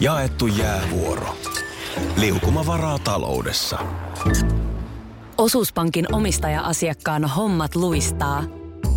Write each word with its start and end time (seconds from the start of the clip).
Jaettu 0.00 0.46
jäävuoro. 0.46 1.36
Liukuma 2.16 2.66
varaa 2.66 2.98
taloudessa. 2.98 3.78
Osuuspankin 5.38 6.14
omistaja-asiakkaan 6.14 7.24
hommat 7.24 7.74
luistaa. 7.74 8.44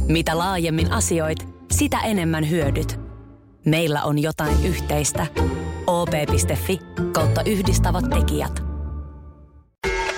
Mitä 0.08 0.38
laajemmin 0.38 0.92
asioit, 0.92 1.48
sitä 1.72 2.00
enemmän 2.00 2.50
hyödyt. 2.50 3.00
Meillä 3.66 4.04
on 4.04 4.20
jotain 4.20 4.66
yhteistä. 4.66 5.28
op.fi 5.88 6.80
kautta 7.12 7.42
yhdistävät 7.46 8.06
tekijät. 8.10 8.64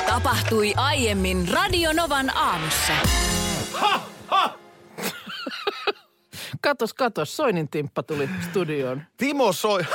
Tapahtui 0.07 0.73
aiemmin 0.75 1.47
Radionovan 1.47 2.37
aamussa. 2.37 2.93
Katos, 6.61 6.93
katos, 6.93 7.37
Soinin 7.37 7.69
timppa 7.69 8.03
tuli 8.03 8.29
studioon. 8.49 9.01
Timo 9.17 9.53
Soi... 9.53 9.85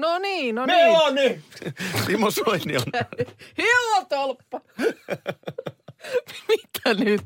No 0.00 0.18
niin, 0.18 0.54
no 0.54 0.66
Me 0.66 0.72
niin. 0.76 0.96
on 0.96 1.14
nyt! 1.14 1.40
Timo 2.06 2.30
Soini 2.30 2.76
on... 2.76 2.82
Hillotolppa! 3.58 4.60
Mitä 6.48 6.94
nyt? 7.04 7.22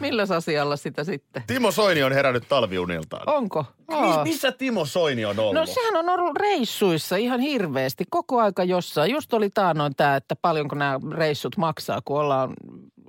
Milläs 0.00 0.30
asialla 0.30 0.76
sitä 0.76 1.04
sitten? 1.04 1.42
Timo 1.46 1.70
Soini 1.70 2.02
on 2.02 2.12
herännyt 2.12 2.48
talviuniltaan. 2.48 3.28
Onko? 3.28 3.64
Aa. 3.88 4.24
missä 4.24 4.52
Timo 4.52 4.84
Soini 4.84 5.24
on 5.24 5.38
ollut? 5.38 5.54
No 5.54 5.66
sehän 5.66 5.96
on 5.96 6.08
ollut 6.08 6.36
reissuissa 6.36 7.16
ihan 7.16 7.40
hirveästi, 7.40 8.04
koko 8.10 8.40
aika 8.40 8.64
jossain. 8.64 9.10
Just 9.12 9.32
oli 9.32 9.50
taanoin 9.50 9.96
tämä, 9.96 10.16
että 10.16 10.36
paljonko 10.36 10.76
nämä 10.76 11.00
reissut 11.12 11.56
maksaa, 11.56 12.00
kun 12.04 12.20
ollaan, 12.20 12.54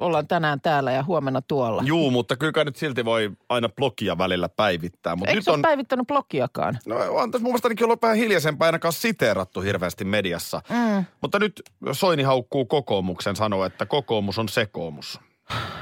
ollaan 0.02 0.28
tänään 0.28 0.62
täällä 0.62 0.92
ja 0.92 1.04
huomenna 1.04 1.42
tuolla. 1.42 1.84
Juu, 1.86 2.12
mutta 2.12 2.38
kyllä 2.38 2.52
kai 2.52 2.66
nyt 2.66 2.76
silti 2.76 3.06
voi 3.06 3.32
aina 3.50 3.70
blogia 3.70 4.18
välillä 4.18 4.50
päivittää. 4.50 5.16
Mutta 5.16 5.30
Eikö 5.30 5.38
nyt 5.38 5.46
se 5.46 5.52
on... 5.52 5.62
päivittänyt 5.62 6.08
blogiakaan? 6.08 6.80
No 6.86 6.96
on 6.96 7.32
tässä 7.32 7.44
mun 7.44 7.52
mielestä 7.52 7.68
ainakin 7.68 7.86
ollut 7.86 8.02
vähän 8.02 8.18
hiljaisempaa 8.18 8.66
ainakaan 8.66 8.94
siteerattu 8.94 9.62
hirveästi 9.62 10.06
mediassa. 10.06 10.62
Mm. 10.70 11.06
Mutta 11.22 11.40
nyt 11.40 11.62
Soini 11.92 12.24
haukkuu 12.24 12.66
kokoomuksen 12.66 13.36
sanoa, 13.36 13.66
että 13.66 13.86
kokoomus 13.86 14.40
on 14.40 14.50
sekoomus. 14.50 15.20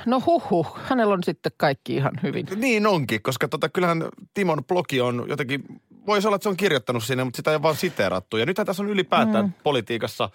No 0.05 0.21
huhu, 0.25 0.67
hänellä 0.83 1.13
on 1.13 1.23
sitten 1.23 1.51
kaikki 1.57 1.95
ihan 1.95 2.11
hyvin. 2.23 2.47
Niin 2.55 2.87
onkin, 2.87 3.21
koska 3.21 3.47
tota, 3.47 3.69
kyllähän 3.69 4.03
Timon 4.33 4.65
blogi 4.65 5.01
on 5.01 5.25
jotenkin, 5.27 5.63
voisi 6.05 6.27
olla, 6.27 6.35
että 6.35 6.43
se 6.43 6.49
on 6.49 6.57
kirjoittanut 6.57 7.03
sinne, 7.03 7.23
mutta 7.23 7.37
sitä 7.37 7.51
ei 7.51 7.55
ole 7.55 7.61
vaan 7.61 7.75
siteerattu. 7.75 8.37
Ja 8.37 8.45
nythän 8.45 8.67
tässä 8.67 8.83
on 8.83 8.89
ylipäätään 8.89 9.45
mm. 9.45 9.53
politiikassa 9.63 10.29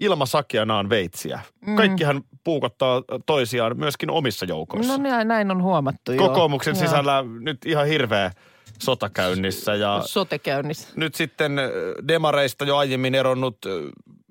ilma 0.00 0.26
sakianaan 0.26 0.88
veitsiä. 0.88 1.40
Mm. 1.66 1.76
Kaikkihan 1.76 2.22
puukottaa 2.44 3.02
toisiaan 3.26 3.78
myöskin 3.78 4.10
omissa 4.10 4.46
joukoissa. 4.46 4.96
No 4.96 5.02
näin, 5.02 5.28
näin 5.28 5.50
on 5.50 5.62
huomattu. 5.62 6.12
Kokoomuksen 6.16 6.74
Joo. 6.76 6.80
sisällä 6.80 7.24
nyt 7.40 7.58
ihan 7.66 7.86
hirveä 7.86 8.30
sota 8.78 9.10
käynnissä 9.10 9.74
ja 9.74 10.02
Sote 10.04 10.38
käynnissä. 10.38 10.88
nyt 10.96 11.14
sitten 11.14 11.58
äh, 11.58 11.66
demareista 12.08 12.64
jo 12.64 12.76
aiemmin 12.76 13.14
eronnut 13.14 13.58
äh, 13.66 13.72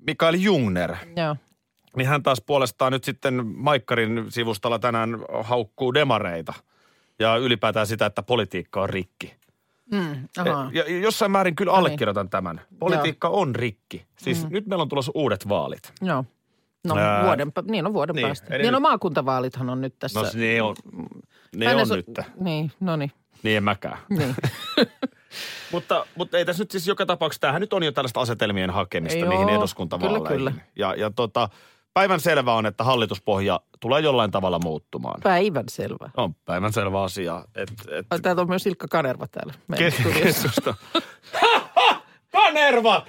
Mikael 0.06 0.34
Jungner, 0.34 0.96
Joo. 1.16 1.36
niin 1.96 2.08
hän 2.08 2.22
taas 2.22 2.42
puolestaan 2.46 2.92
nyt 2.92 3.04
sitten 3.04 3.46
Maikkarin 3.46 4.26
sivustalla 4.28 4.78
tänään 4.78 5.18
haukkuu 5.42 5.94
demareita 5.94 6.52
ja 7.18 7.36
ylipäätään 7.36 7.86
sitä, 7.86 8.06
että 8.06 8.22
politiikka 8.22 8.82
on 8.82 8.90
rikki. 8.90 9.34
Mm, 9.92 10.28
aha. 10.38 10.70
Ja 10.72 10.98
jossain 11.00 11.30
määrin 11.30 11.56
kyllä 11.56 11.70
No 11.72 11.76
niin. 11.76 11.86
allekirjoitan 11.86 12.30
tämän. 12.30 12.60
Politiikka 12.78 13.28
on 13.28 13.54
rikki. 13.54 14.06
Siis 14.18 14.48
nyt 14.48 14.66
meillä 14.66 14.82
on 14.82 14.88
tulossa 14.88 15.12
uudet 15.14 15.48
vaalit. 15.48 15.92
Joo. 16.02 16.24
No 16.86 16.96
Ää, 16.96 17.24
vuoden, 17.24 17.52
niin 17.70 17.86
on 17.86 17.92
vuoden 17.94 18.16
niin, 18.16 18.26
päästä. 18.26 18.54
eli 18.54 18.62
Niin 18.62 18.72
no 18.72 18.80
maakuntavaalithan 18.80 19.70
on 19.70 19.80
nyt 19.80 19.94
tässä. 19.98 20.20
No 20.20 20.26
ne 20.34 20.62
on, 20.62 20.76
ne 21.56 21.74
on 21.74 21.86
so- 21.86 21.96
nyt. 21.96 22.06
Niin, 22.40 22.72
no 22.80 22.96
niin. 22.96 23.12
Niin 23.42 23.56
en 23.56 23.64
mäkään. 23.64 23.98
Niin. 24.08 24.34
Mutta, 25.72 26.06
mutta 26.16 26.38
ei 26.38 26.44
tässä 26.44 26.62
nyt 26.62 26.70
siis 26.70 26.86
joka 26.86 27.06
tapauksessa, 27.06 27.40
tämähän 27.40 27.60
nyt 27.60 27.72
on 27.72 27.82
jo 27.82 27.92
tällaista 27.92 28.20
asetelmien 28.20 28.70
hakemista 28.70 29.18
Joo, 29.18 29.28
niihin 29.30 29.48
eduskuntavaaleihin. 29.48 30.28
kyllä, 30.28 30.50
kyllä. 30.50 30.64
Ja, 30.76 30.94
ja 30.94 31.10
tota, 31.10 31.48
päivän 31.94 32.20
selvä 32.20 32.54
on, 32.54 32.66
että 32.66 32.84
hallituspohja 32.84 33.60
tulee 33.80 34.00
jollain 34.00 34.30
tavalla 34.30 34.58
muuttumaan. 34.58 35.20
Päivän 35.22 35.68
selvä. 35.68 36.10
On 36.16 36.34
päivän 36.34 36.72
selvä 36.72 37.02
asia. 37.02 37.44
Et, 37.54 37.70
et, 37.90 38.22
Täältä 38.22 38.42
on 38.42 38.48
myös 38.48 38.66
Ilkka 38.66 38.86
Kanerva 38.90 39.26
täällä. 39.26 39.54
Ke- 39.72 40.22
keskusta. 40.22 40.74
Kanerva! 42.32 43.06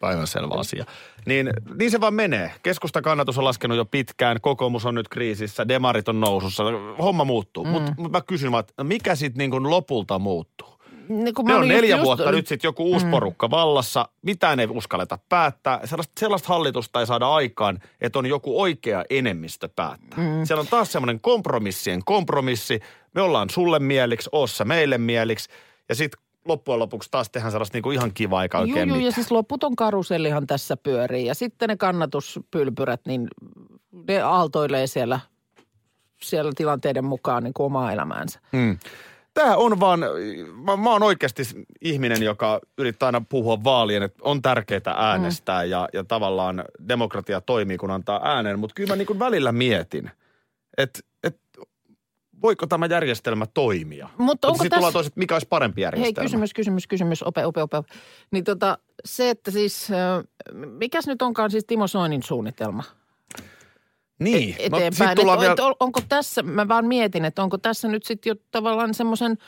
Päivän 0.00 0.26
selvä 0.26 0.54
asia. 0.54 0.84
Niin, 1.26 1.50
niin 1.78 1.90
se 1.90 2.00
vaan 2.00 2.14
menee. 2.14 2.52
Keskustan 2.62 3.02
kannatus 3.02 3.38
on 3.38 3.44
laskenut 3.44 3.76
jo 3.76 3.84
pitkään, 3.84 4.40
kokoomus 4.40 4.86
on 4.86 4.94
nyt 4.94 5.08
kriisissä, 5.08 5.68
demarit 5.68 6.08
on 6.08 6.20
nousussa, 6.20 6.64
homma 6.98 7.24
muuttuu. 7.24 7.64
Mm. 7.64 7.70
Mutta 7.70 7.92
mut 7.98 8.12
mä 8.12 8.20
kysyn 8.20 8.52
vaan, 8.52 8.64
mikä 8.82 9.14
sitten 9.14 9.50
niin 9.50 9.70
lopulta 9.70 10.18
muuttuu? 10.18 10.73
Niin, 11.08 11.34
kun 11.34 11.46
Me 11.46 11.54
on 11.54 11.60
just- 11.60 11.68
neljä 11.68 11.96
just- 11.96 12.04
vuotta 12.04 12.30
nyt 12.30 12.46
sitten 12.46 12.68
joku 12.68 12.84
uusi 12.84 13.04
mm. 13.04 13.10
porukka 13.10 13.50
vallassa. 13.50 14.08
Mitään 14.22 14.60
ei 14.60 14.66
uskalleta 14.70 15.18
päättää. 15.28 15.80
Sellaista, 15.86 16.12
sellaista 16.20 16.48
hallitusta 16.48 17.00
ei 17.00 17.06
saada 17.06 17.28
aikaan, 17.28 17.78
että 18.00 18.18
on 18.18 18.26
joku 18.26 18.60
oikea 18.60 19.04
enemmistö 19.10 19.68
päättää. 19.76 20.18
Mm. 20.18 20.44
Siellä 20.44 20.60
on 20.60 20.66
taas 20.66 20.92
semmoinen 20.92 21.20
kompromissien 21.20 22.00
kompromissi. 22.04 22.80
Me 23.14 23.22
ollaan 23.22 23.50
sulle 23.50 23.78
mieliksi, 23.78 24.28
oossa 24.32 24.64
meille 24.64 24.98
mieliksi. 24.98 25.50
Ja 25.88 25.94
sitten 25.94 26.20
loppujen 26.44 26.78
lopuksi 26.78 27.10
taas 27.10 27.30
tehdään 27.30 27.52
sellaista 27.52 27.76
niinku 27.76 27.90
ihan 27.90 28.12
kivaa 28.14 28.42
eikä 28.42 28.58
oikein 28.58 28.88
juu, 28.88 28.96
ja 28.96 28.98
mitään. 28.98 29.12
siis 29.12 29.30
loputon 29.30 29.76
karusellihan 29.76 30.46
tässä 30.46 30.76
pyörii. 30.76 31.26
Ja 31.26 31.34
sitten 31.34 31.68
ne 31.68 31.76
kannatuspylpyrät, 31.76 33.00
niin 33.06 33.28
ne 34.08 34.22
aaltoilee 34.22 34.86
siellä, 34.86 35.20
siellä 36.22 36.52
tilanteiden 36.56 37.04
mukaan 37.04 37.42
niin 37.44 37.54
kuin 37.54 37.66
omaa 37.66 37.92
elämäänsä. 37.92 38.40
Mm. 38.52 38.78
Tämä 39.34 39.56
on 39.56 39.80
vaan, 39.80 40.00
mä, 40.64 40.76
mä 40.76 40.90
oon 40.90 41.02
oikeasti 41.02 41.42
ihminen, 41.80 42.22
joka 42.22 42.60
yrittää 42.78 43.06
aina 43.06 43.22
puhua 43.28 43.64
vaalien, 43.64 44.02
että 44.02 44.18
on 44.22 44.42
tärkeää 44.42 44.94
äänestää 44.96 45.64
mm. 45.64 45.70
ja, 45.70 45.88
ja 45.92 46.04
tavallaan 46.04 46.64
demokratia 46.88 47.40
toimii, 47.40 47.76
kun 47.76 47.90
antaa 47.90 48.20
äänen. 48.24 48.58
Mutta 48.58 48.74
kyllä 48.74 48.92
mä 48.92 48.96
niin 48.96 49.18
välillä 49.18 49.52
mietin, 49.52 50.10
että 50.78 51.00
et, 51.22 51.40
voiko 52.42 52.66
tämä 52.66 52.86
järjestelmä 52.86 53.46
toimia? 53.46 54.08
Mutta 54.18 54.48
onko 54.48 54.64
tässä- 54.70 54.92
toiset, 54.92 55.16
mikä 55.16 55.34
olisi 55.34 55.48
parempi 55.48 55.80
Hei, 55.80 55.84
järjestelmä? 55.84 56.24
kysymys, 56.24 56.54
kysymys, 56.54 56.86
kysymys, 56.86 57.22
ope, 57.22 57.46
ope, 57.46 57.62
ope. 57.62 57.82
Niin 58.30 58.44
tota, 58.44 58.78
se, 59.04 59.30
että 59.30 59.50
siis, 59.50 59.88
mikäs 60.52 61.06
nyt 61.06 61.22
onkaan 61.22 61.50
siis 61.50 61.64
Timo 61.64 61.86
Soinin 61.86 62.22
suunnitelma? 62.22 62.82
Niin, 64.18 64.56
et- 64.58 64.72
no, 64.72 64.78
eteenpäin. 64.78 65.18
Et, 65.20 65.28
on, 65.28 65.40
vielä, 65.40 65.54
on- 65.60 65.74
onko 65.80 66.00
tässä, 66.08 66.42
mä 66.42 66.68
vaan 66.68 66.86
mietin, 66.86 67.24
että 67.24 67.42
onko 67.42 67.58
tässä 67.58 67.88
nyt 67.88 68.04
sitten 68.04 68.30
jo 68.30 68.34
tavallaan 68.50 68.94
semmoisen 68.94 69.38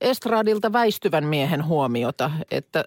estradilta 0.00 0.72
väistyvän 0.72 1.24
miehen 1.26 1.64
huomiota, 1.64 2.30
että 2.50 2.84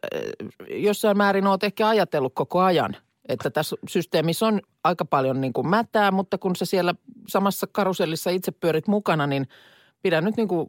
jossain 0.69 1.17
määrin 1.17 1.47
olet 1.47 1.63
ehkä 1.63 1.87
ajatellut 1.87 2.33
koko 2.35 2.61
ajan, 2.61 2.97
että 3.27 3.49
tässä 3.49 3.75
systeemissä 3.89 4.47
on 4.47 4.61
aika 4.83 5.05
paljon 5.05 5.41
niin 5.41 5.53
kuin 5.53 5.67
mätää, 5.67 6.11
mutta 6.11 6.37
kun 6.37 6.55
sä 6.55 6.65
siellä 6.65 6.95
samassa 7.27 7.67
karusellissa 7.71 8.29
itse 8.29 8.51
pyörit 8.51 8.87
mukana, 8.87 9.27
niin 9.27 9.47
pidä 10.01 10.21
nyt 10.21 10.37
niin 10.37 10.47
kuin 10.47 10.67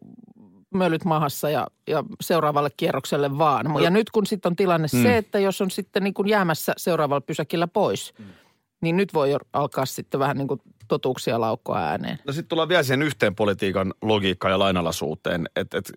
mölyt 0.74 1.04
mahassa 1.04 1.50
ja, 1.50 1.66
ja 1.86 2.04
seuraavalle 2.20 2.70
kierrokselle 2.76 3.38
vaan. 3.38 3.82
Ja 3.82 3.90
nyt 3.90 4.10
kun 4.10 4.26
sitten 4.26 4.50
on 4.50 4.56
tilanne 4.56 4.88
mm. 4.92 5.02
se, 5.02 5.16
että 5.16 5.38
jos 5.38 5.60
on 5.60 5.70
sitten 5.70 6.04
niin 6.04 6.14
kuin 6.14 6.28
jäämässä 6.28 6.72
seuraavalla 6.76 7.20
pysäkillä 7.20 7.66
pois, 7.66 8.14
mm. 8.18 8.24
Niin 8.80 8.96
nyt 8.96 9.14
voi 9.14 9.30
jo 9.30 9.38
alkaa 9.52 9.86
sitten 9.86 10.20
vähän 10.20 10.36
niin 10.36 10.48
kuin 10.48 10.60
totuuksia 10.88 11.40
laukkoa 11.40 11.78
ääneen. 11.78 12.18
no 12.26 12.32
sitten 12.32 12.48
tullaan 12.48 12.68
vielä 12.68 12.82
siihen 12.82 13.02
yhteen 13.02 13.34
politiikan 13.34 13.94
logiikkaan 14.02 14.52
ja 14.52 14.58
lainalaisuuteen, 14.58 15.48
että 15.56 15.78
et 15.78 15.92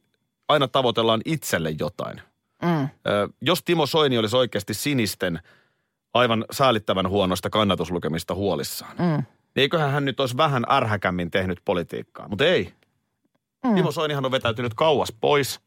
aina 0.47 0.67
tavoitellaan 0.67 1.21
itselle 1.25 1.75
jotain. 1.79 2.21
Mm. 2.63 2.83
Ö, 3.07 3.29
jos 3.41 3.63
Timo 3.63 3.85
Soini 3.85 4.17
olisi 4.17 4.35
oikeasti 4.35 4.73
sinisten 4.73 5.39
aivan 6.13 6.45
säälittävän 6.51 7.09
huonosta 7.09 7.49
kannatuslukemista 7.49 8.35
huolissaan, 8.35 8.95
Mm. 8.97 9.05
niin 9.05 9.25
eiköhän 9.55 9.91
hän 9.91 10.05
nyt 10.05 10.19
olisi 10.19 10.37
vähän 10.37 10.63
ärhäkämmin 10.71 11.31
tehnyt 11.31 11.59
politiikkaa. 11.65 12.27
Mutta 12.27 12.45
ei. 12.45 12.73
Mm. 13.65 13.75
Timo 13.75 13.91
Soinihan 13.91 14.25
on 14.25 14.31
vetäytynyt 14.31 14.73
kauas 14.73 15.13
pois. 15.21 15.59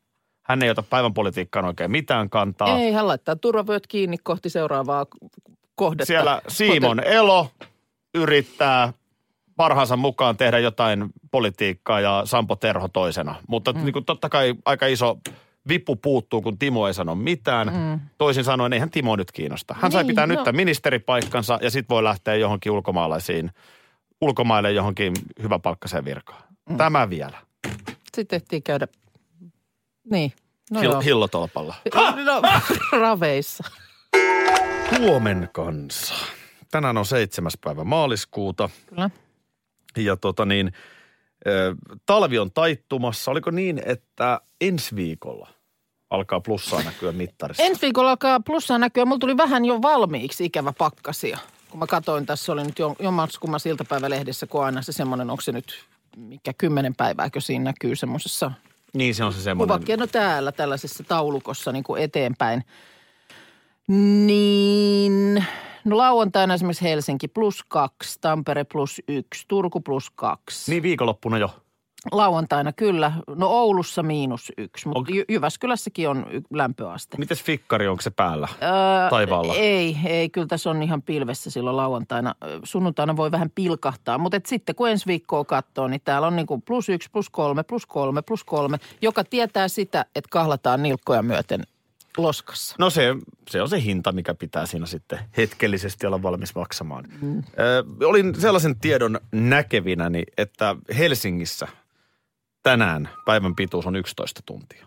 Hän 0.43 0.63
ei 0.63 0.71
ota 0.71 0.83
päivän 0.83 1.15
politiikkaan 1.15 1.65
oikein 1.65 1.91
mitään 1.91 2.31
kantaa. 2.31 2.79
Ei, 2.79 2.93
hän 2.93 3.09
laittaa 3.09 3.37
turvavyöt 3.37 3.87
kiinni 3.87 4.19
kohti 4.19 4.51
seuraavaa 4.51 5.07
kohdetta. 5.83 6.05
Siellä 6.07 6.43
Simon 6.49 7.01
Elo 7.01 7.51
yrittää 8.15 8.93
parhaansa 9.57 9.97
mukaan 9.97 10.37
tehdä 10.37 10.59
jotain 10.59 11.05
politiikkaa 11.31 12.01
ja 12.01 12.23
Sampo 12.25 12.57
Terho 12.57 12.89
toisena. 12.89 13.35
Mutta 13.49 13.73
mm. 13.73 13.85
niin 13.85 13.93
kuin 13.93 14.05
totta 14.05 14.29
kai 14.29 14.55
aika 14.65 14.87
iso 14.87 15.19
vippu 15.69 15.97
puuttuu, 15.97 16.43
kun 16.43 16.59
Timo 16.59 16.87
ei 16.87 16.95
sano 16.95 17.15
mitään. 17.15 17.73
Mm. 17.75 18.01
Toisin 18.19 18.45
sanoen, 18.45 18.73
eihän 18.73 18.91
Timo 18.91 19.17
nyt 19.17 19.33
kiinnosta. 19.33 19.75
Hän 19.81 19.93
sai 19.93 20.03
Niin, 20.03 20.09
pitää 20.09 20.27
no. 20.27 20.35
nyt 20.35 20.45
tämän 20.45 20.57
ministeripaikkansa 20.57 21.59
ja 21.63 21.71
sitten 21.71 21.95
voi 21.95 22.05
lähteä 22.05 22.35
johonkin 22.35 22.73
ulkomaalaisiin, 22.73 23.51
ulkomaille 24.21 24.73
johonkin 24.73 25.13
hyväpalkkaiseen 25.43 26.05
virkaan. 26.05 26.43
Mm. 26.69 26.77
Tämä 26.77 27.11
vielä. 27.11 27.39
Sitten 28.17 28.37
ehtii 28.37 28.61
käydä, 28.61 28.87
niin. 30.11 30.33
No 30.71 30.81
Hill- 30.81 31.03
hillotolpalla. 31.03 31.75
No, 32.25 32.43
raveissa. 33.01 33.65
Huomen 34.99 35.49
kanssa. 35.53 36.15
Tänään 36.71 36.99
on 36.99 37.07
seitsemäs 37.07 37.59
päivä 37.65 37.85
maaliskuuta 37.85 38.71
Kyllä. 38.87 39.11
ja 39.97 40.17
tota 40.17 40.45
niin, 40.45 40.73
talvi 42.07 42.39
on 42.39 42.53
taittumassa. 42.53 43.31
Oliko 43.31 43.51
niin, 43.51 43.83
että 43.87 44.41
ensi 44.61 44.97
viikolla 44.97 45.49
alkaa 46.11 46.41
plussaa 46.41 46.83
näkyä 46.83 47.13
mittarissa. 47.13 47.63
Ensi 47.63 47.81
viikolla 47.83 48.11
alkaa 48.11 48.41
plussaa 48.41 48.79
näkyä. 48.79 49.05
Mulla 49.05 49.19
tuli 49.19 49.37
vähän 49.37 49.65
jo 49.65 49.83
valmiiksi 49.83 50.45
ikävä 50.45 50.73
pakkasia. 50.79 51.39
Kun 51.71 51.79
mä 51.79 51.87
katsoin, 51.87 52.27
tässä 52.27 52.53
oli 52.53 52.65
nyt 52.65 52.79
jo- 52.79 52.97
jommaskummassa 52.99 53.69
iltapäivälehdessä, 53.69 54.47
kun 54.47 54.65
aina 54.65 54.83
se 54.83 54.93
semmoinen, 54.93 55.31
onko 55.31 55.41
se 55.41 55.53
nyt 55.53 55.85
mikä 56.17 56.53
kymmenen 56.53 56.95
päivääkö 56.95 57.41
siinä 57.41 57.65
näkyy 57.65 57.97
semmoisessa 57.97 58.53
Niin 58.95 59.15
se 59.15 59.25
on 59.25 59.33
se 59.33 59.41
semmoinen. 59.43 59.69
kuvakkeen, 59.75 59.99
no 59.99 60.07
täällä 60.07 60.53
tällaisessa 60.53 61.05
taulukossa 61.05 61.73
niin 61.73 61.85
kuin 61.85 62.03
eteenpäin. 62.03 62.65
Niin, 63.89 65.45
no 65.85 65.97
lauantaina 65.97 66.55
esimerkiksi 66.55 66.85
Helsinki 66.85 67.29
plus 67.29 67.65
kaksi, 67.69 68.19
Tampere 68.21 68.65
plus 68.65 69.03
yksi, 69.09 69.45
Turku 69.49 69.81
plus 69.81 70.11
kaksi. 70.11 70.71
Niin 70.71 70.83
viikonloppuna 70.83 71.39
jo. 71.39 71.51
Lauantaina 72.13 72.73
kyllä, 72.73 73.13
no 73.37 73.49
Oulussa 73.49 74.03
miinus 74.03 74.53
yksi, 74.59 74.89
mutta 74.89 75.13
Jy- 75.13 75.25
Jyväskylässäkin 75.29 76.09
on 76.09 76.27
y- 76.31 76.41
lämpöaste. 76.51 77.17
Mites 77.19 77.43
fikkari, 77.43 77.89
onko 77.89 78.03
se 78.03 78.11
päällä? 78.11 78.49
Öö, 78.63 79.11
Taivaalla. 79.11 79.55
Ei, 79.55 79.97
ei, 80.05 80.31
kyllä 80.31 80.47
tässä 80.47 80.71
on 80.71 80.83
ihan 80.83 81.03
pilvessä 81.03 81.51
silloin 81.51 81.77
lauantaina. 81.77 82.35
Sunnuntaina 82.65 83.17
voi 83.17 83.31
vähän 83.31 83.51
pilkahtaa, 83.55 84.19
mutta 84.19 84.37
et 84.37 84.47
sitten 84.47 84.75
kun 84.75 84.91
ensi 84.91 85.07
viikkoa 85.07 85.45
katsoo, 85.45 85.89
niin 85.89 86.01
täällä 86.05 86.27
on 86.27 86.37
niin 86.37 86.47
kuin 86.47 86.63
plus 86.63 86.89
yksi, 86.89 87.09
plus 87.13 87.31
kolme, 87.31 87.63
plus 87.63 87.87
kolme, 87.87 88.23
plus 88.23 88.45
kolme, 88.45 88.79
joka 89.03 89.25
tietää 89.25 89.69
sitä, 89.69 90.07
että 90.17 90.29
kahlataan 90.31 90.83
nilkkoja 90.83 91.23
myöten 91.23 91.63
loskassa. 92.17 92.77
No 92.79 92.91
se, 92.91 93.17
se 93.51 93.63
on 93.63 93.69
se 93.69 93.83
hinta, 93.83 94.13
mikä 94.13 94.35
pitää 94.35 94.67
siinä 94.67 94.87
sitten 94.87 95.19
hetkellisesti 95.37 96.07
olla 96.07 96.23
valmis 96.23 96.55
maksamaan. 96.55 97.05
Mm. 97.21 97.39
Ö, 97.39 98.07
olin 98.07 98.41
sellaisen 98.41 98.81
tiedon 98.81 99.21
näkevinäni, 99.33 100.23
että 100.37 100.77
Helsingissä 100.99 101.69
tänään 102.63 103.09
päivän 103.25 103.55
pituus 103.57 103.87
on 103.87 103.97
11 103.97 104.41
tuntia. 104.47 104.87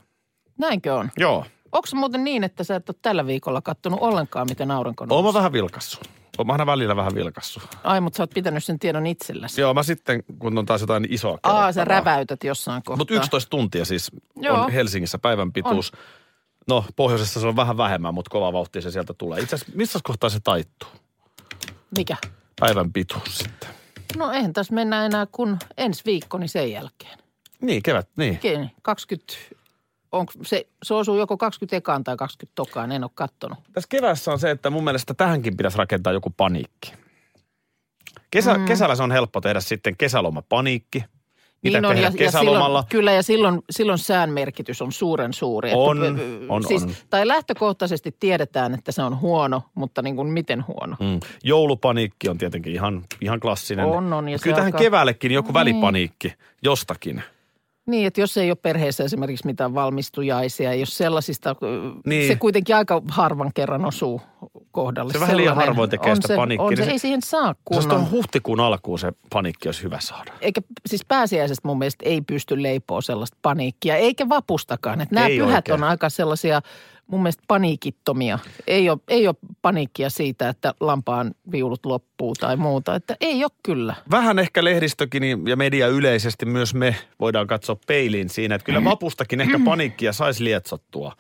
Näinkö 0.58 0.96
on? 0.96 1.10
Joo. 1.18 1.46
Onko 1.72 1.88
se 1.88 1.96
muuten 1.96 2.24
niin, 2.24 2.44
että 2.44 2.64
sä 2.64 2.76
et 2.76 2.90
ole 2.90 2.96
tällä 3.02 3.28
viikolla 3.28 3.62
kattonut 3.62 4.00
ollenkaan, 4.02 4.48
miten 4.50 4.72
aurinko 4.72 5.06
nousee? 5.06 5.16
Oon 5.16 5.26
mä 5.26 5.40
vähän 5.40 5.54
vilkassu. 5.54 6.00
Oon 6.38 6.48
mä 6.48 6.54
aina 6.54 6.66
välillä 6.66 6.96
vähän 6.96 7.16
vilkassu. 7.16 7.62
Ai, 7.84 8.02
mutta 8.02 8.18
sä 8.18 8.24
oot 8.24 8.30
pitänyt 8.30 8.64
sen 8.64 8.80
tiedon 8.80 9.08
itselläsi. 9.08 9.62
Joo, 9.62 9.74
mä 9.74 9.84
sitten, 9.84 10.24
kun 10.40 10.58
on 10.58 10.66
taas 10.66 10.82
jotain 10.82 11.08
isoa 11.10 11.38
Aa, 11.44 11.72
sä 11.72 11.86
räväytät 11.86 12.44
jossain 12.44 12.84
kohtaa. 12.84 12.98
Mutta 12.98 13.14
11 13.14 13.50
tuntia 13.50 13.86
siis 13.86 14.12
Joo. 14.36 14.64
on 14.64 14.72
Helsingissä 14.72 15.20
päivän 15.20 15.54
pituus. 15.54 15.92
No, 16.68 16.86
pohjoisessa 16.96 17.40
se 17.40 17.48
on 17.48 17.56
vähän 17.56 17.78
vähemmän, 17.78 18.14
mutta 18.14 18.30
kova 18.30 18.54
vauhtia 18.54 18.82
se 18.82 18.92
sieltä 18.92 19.14
tulee. 19.18 19.42
Itse 19.42 19.56
asiassa, 19.56 19.78
missä 19.78 20.00
kohtaa 20.04 20.30
se 20.30 20.40
taittuu? 20.40 20.90
Mikä? 21.98 22.18
Päivän 22.60 22.94
pituus 22.94 23.38
sitten. 23.38 23.70
No 24.18 24.32
eihän 24.32 24.54
tässä 24.54 24.74
mennä 24.74 25.06
enää 25.06 25.28
kun 25.32 25.58
ensi 25.78 26.02
viikko, 26.06 26.38
niin 26.38 26.50
sen 26.50 26.72
jälkeen. 26.72 27.20
Niin, 27.62 27.84
kevät, 27.84 28.10
niin. 28.18 28.36
Okei, 28.36 28.58
20, 28.82 29.34
onko 30.12 30.34
se, 30.44 30.68
se 30.84 30.94
osuu 30.94 31.18
joko 31.18 31.38
20 31.38 31.78
ekaan 31.78 32.04
tai 32.04 32.18
20 32.18 32.56
tokaan, 32.56 32.92
en 32.92 33.04
ole 33.04 33.12
kattonut. 33.16 33.60
Tässä 33.74 33.88
keväässä 33.90 34.32
on 34.32 34.40
se, 34.40 34.52
että 34.52 34.70
mun 34.70 34.84
mielestä 34.84 35.14
tähänkin 35.14 35.58
pitäisi 35.58 35.78
rakentaa 35.78 36.14
joku 36.14 36.30
paniikki. 36.30 36.94
Kesä, 38.32 38.54
mm. 38.54 38.66
Kesällä 38.66 38.96
se 38.96 39.04
on 39.04 39.12
helppo 39.12 39.42
tehdä 39.42 39.60
sitten 39.60 39.98
kesälomapaniikki. 39.98 41.04
Mitä 41.66 41.78
Niin 41.82 41.86
on, 41.86 41.96
tehdä 41.96 42.12
ja, 42.20 42.26
ja 42.26 42.32
silloin, 42.32 42.86
kyllä, 42.90 43.12
ja 43.12 43.24
silloin, 43.24 43.62
silloin 43.70 43.98
sään 43.98 44.30
merkitys 44.30 44.82
on 44.82 44.92
suuren 44.92 45.34
suuri. 45.34 45.72
On, 45.74 46.06
että, 46.06 46.22
on, 46.50 46.64
siis, 46.64 46.84
on. 46.84 46.92
Tai 47.10 47.28
lähtökohtaisesti 47.28 48.16
tiedetään, 48.20 48.74
että 48.74 48.92
se 48.92 49.02
on 49.02 49.20
huono, 49.22 49.62
mutta 49.76 50.02
niin 50.02 50.16
kuin 50.16 50.28
miten 50.28 50.68
huono. 50.68 50.96
Mm. 51.00 51.20
Joulupaniikki 51.44 52.30
on 52.30 52.38
tietenkin 52.38 52.74
ihan, 52.74 53.04
ihan 53.22 53.40
klassinen. 53.40 53.86
On, 53.86 54.14
on, 54.14 54.30
ja 54.30 54.38
Kyllä 54.40 54.56
tähän 54.56 54.68
alkaa- 54.68 54.82
keväällekin 54.82 55.32
joku 55.32 55.48
Niin. 55.48 55.54
välipaniikki 55.54 56.34
jostakin. 56.64 57.24
Niin, 57.86 58.08
että 58.08 58.22
jos 58.22 58.38
ei 58.38 58.50
ole 58.50 58.56
perheessä 58.62 59.04
esimerkiksi 59.04 59.46
mitään 59.46 59.74
valmistujaisia, 59.74 60.74
jos 60.74 60.98
sellaisista, 60.98 61.56
niin. 62.06 62.28
se 62.28 62.36
kuitenkin 62.36 62.76
aika 62.76 63.02
harvan 63.10 63.52
kerran 63.56 63.86
osuu 63.86 64.22
kohdalle. 64.76 65.14
Se 65.14 65.20
vähän 65.20 65.38
liian 65.38 65.56
harvoin 65.56 65.90
tekee 65.90 66.10
on 66.12 66.16
sitä 66.16 66.28
se, 66.28 66.36
paniikkia, 66.36 66.64
On 66.66 66.70
niin 66.70 66.78
se, 66.78 66.86
se- 66.86 66.92
ei 66.92 67.00
siihen 67.00 67.22
saa 67.22 67.54
Se 67.54 67.60
kunnon. 67.66 67.88
tuohon 67.90 68.12
huhtikuun 68.12 68.60
alkuun 68.60 69.00
se 69.00 69.12
paniikki 69.34 69.68
olisi 69.68 69.84
hyvä 69.84 70.00
saada. 70.00 70.32
Eikä 70.42 70.62
siis 70.86 71.06
pääsiäisestä 71.08 71.68
mun 71.68 71.78
mielestä 71.78 72.06
ei 72.10 72.22
pysty 72.22 72.64
leipoa 72.64 73.02
sellaista 73.02 73.38
paniikkia, 73.42 73.96
eikä 73.96 74.30
vapustakaan. 74.30 75.02
Että 75.02 75.16
nämä 75.16 75.28
Ei 75.28 75.38
pyhät 75.40 75.56
oikein. 75.56 75.74
on 75.74 75.90
aika 75.90 76.10
sellaisia 76.10 76.62
mun 77.08 77.22
mielestä 77.24 77.44
paniikittomia. 77.48 78.40
Ei 78.68 78.90
ole, 78.90 79.00
ei 79.08 79.28
ole 79.28 79.36
paniikkia 79.62 80.10
siitä, 80.10 80.50
että 80.50 80.74
lampaan 80.80 81.36
viulut 81.52 81.86
loppuu 81.86 82.34
tai 82.40 82.56
muuta. 82.58 82.96
Että 82.96 83.16
ei 83.22 83.44
ole 83.44 83.52
kyllä. 83.64 83.96
Vähän 84.12 84.40
ehkä 84.40 84.64
lehdistökin 84.64 85.24
ja 85.48 85.56
media 85.56 85.88
yleisesti 85.88 86.46
myös 86.46 86.74
me 86.74 86.96
voidaan 87.20 87.48
katsoa 87.48 87.78
peiliin 87.88 88.30
siinä, 88.30 88.56
että 88.56 88.66
kyllä 88.66 88.84
vapustakin 88.84 89.42
ehkä 89.42 89.60
paniikkia 89.66 90.14
saisi 90.14 90.44
lietsottua. 90.44 91.16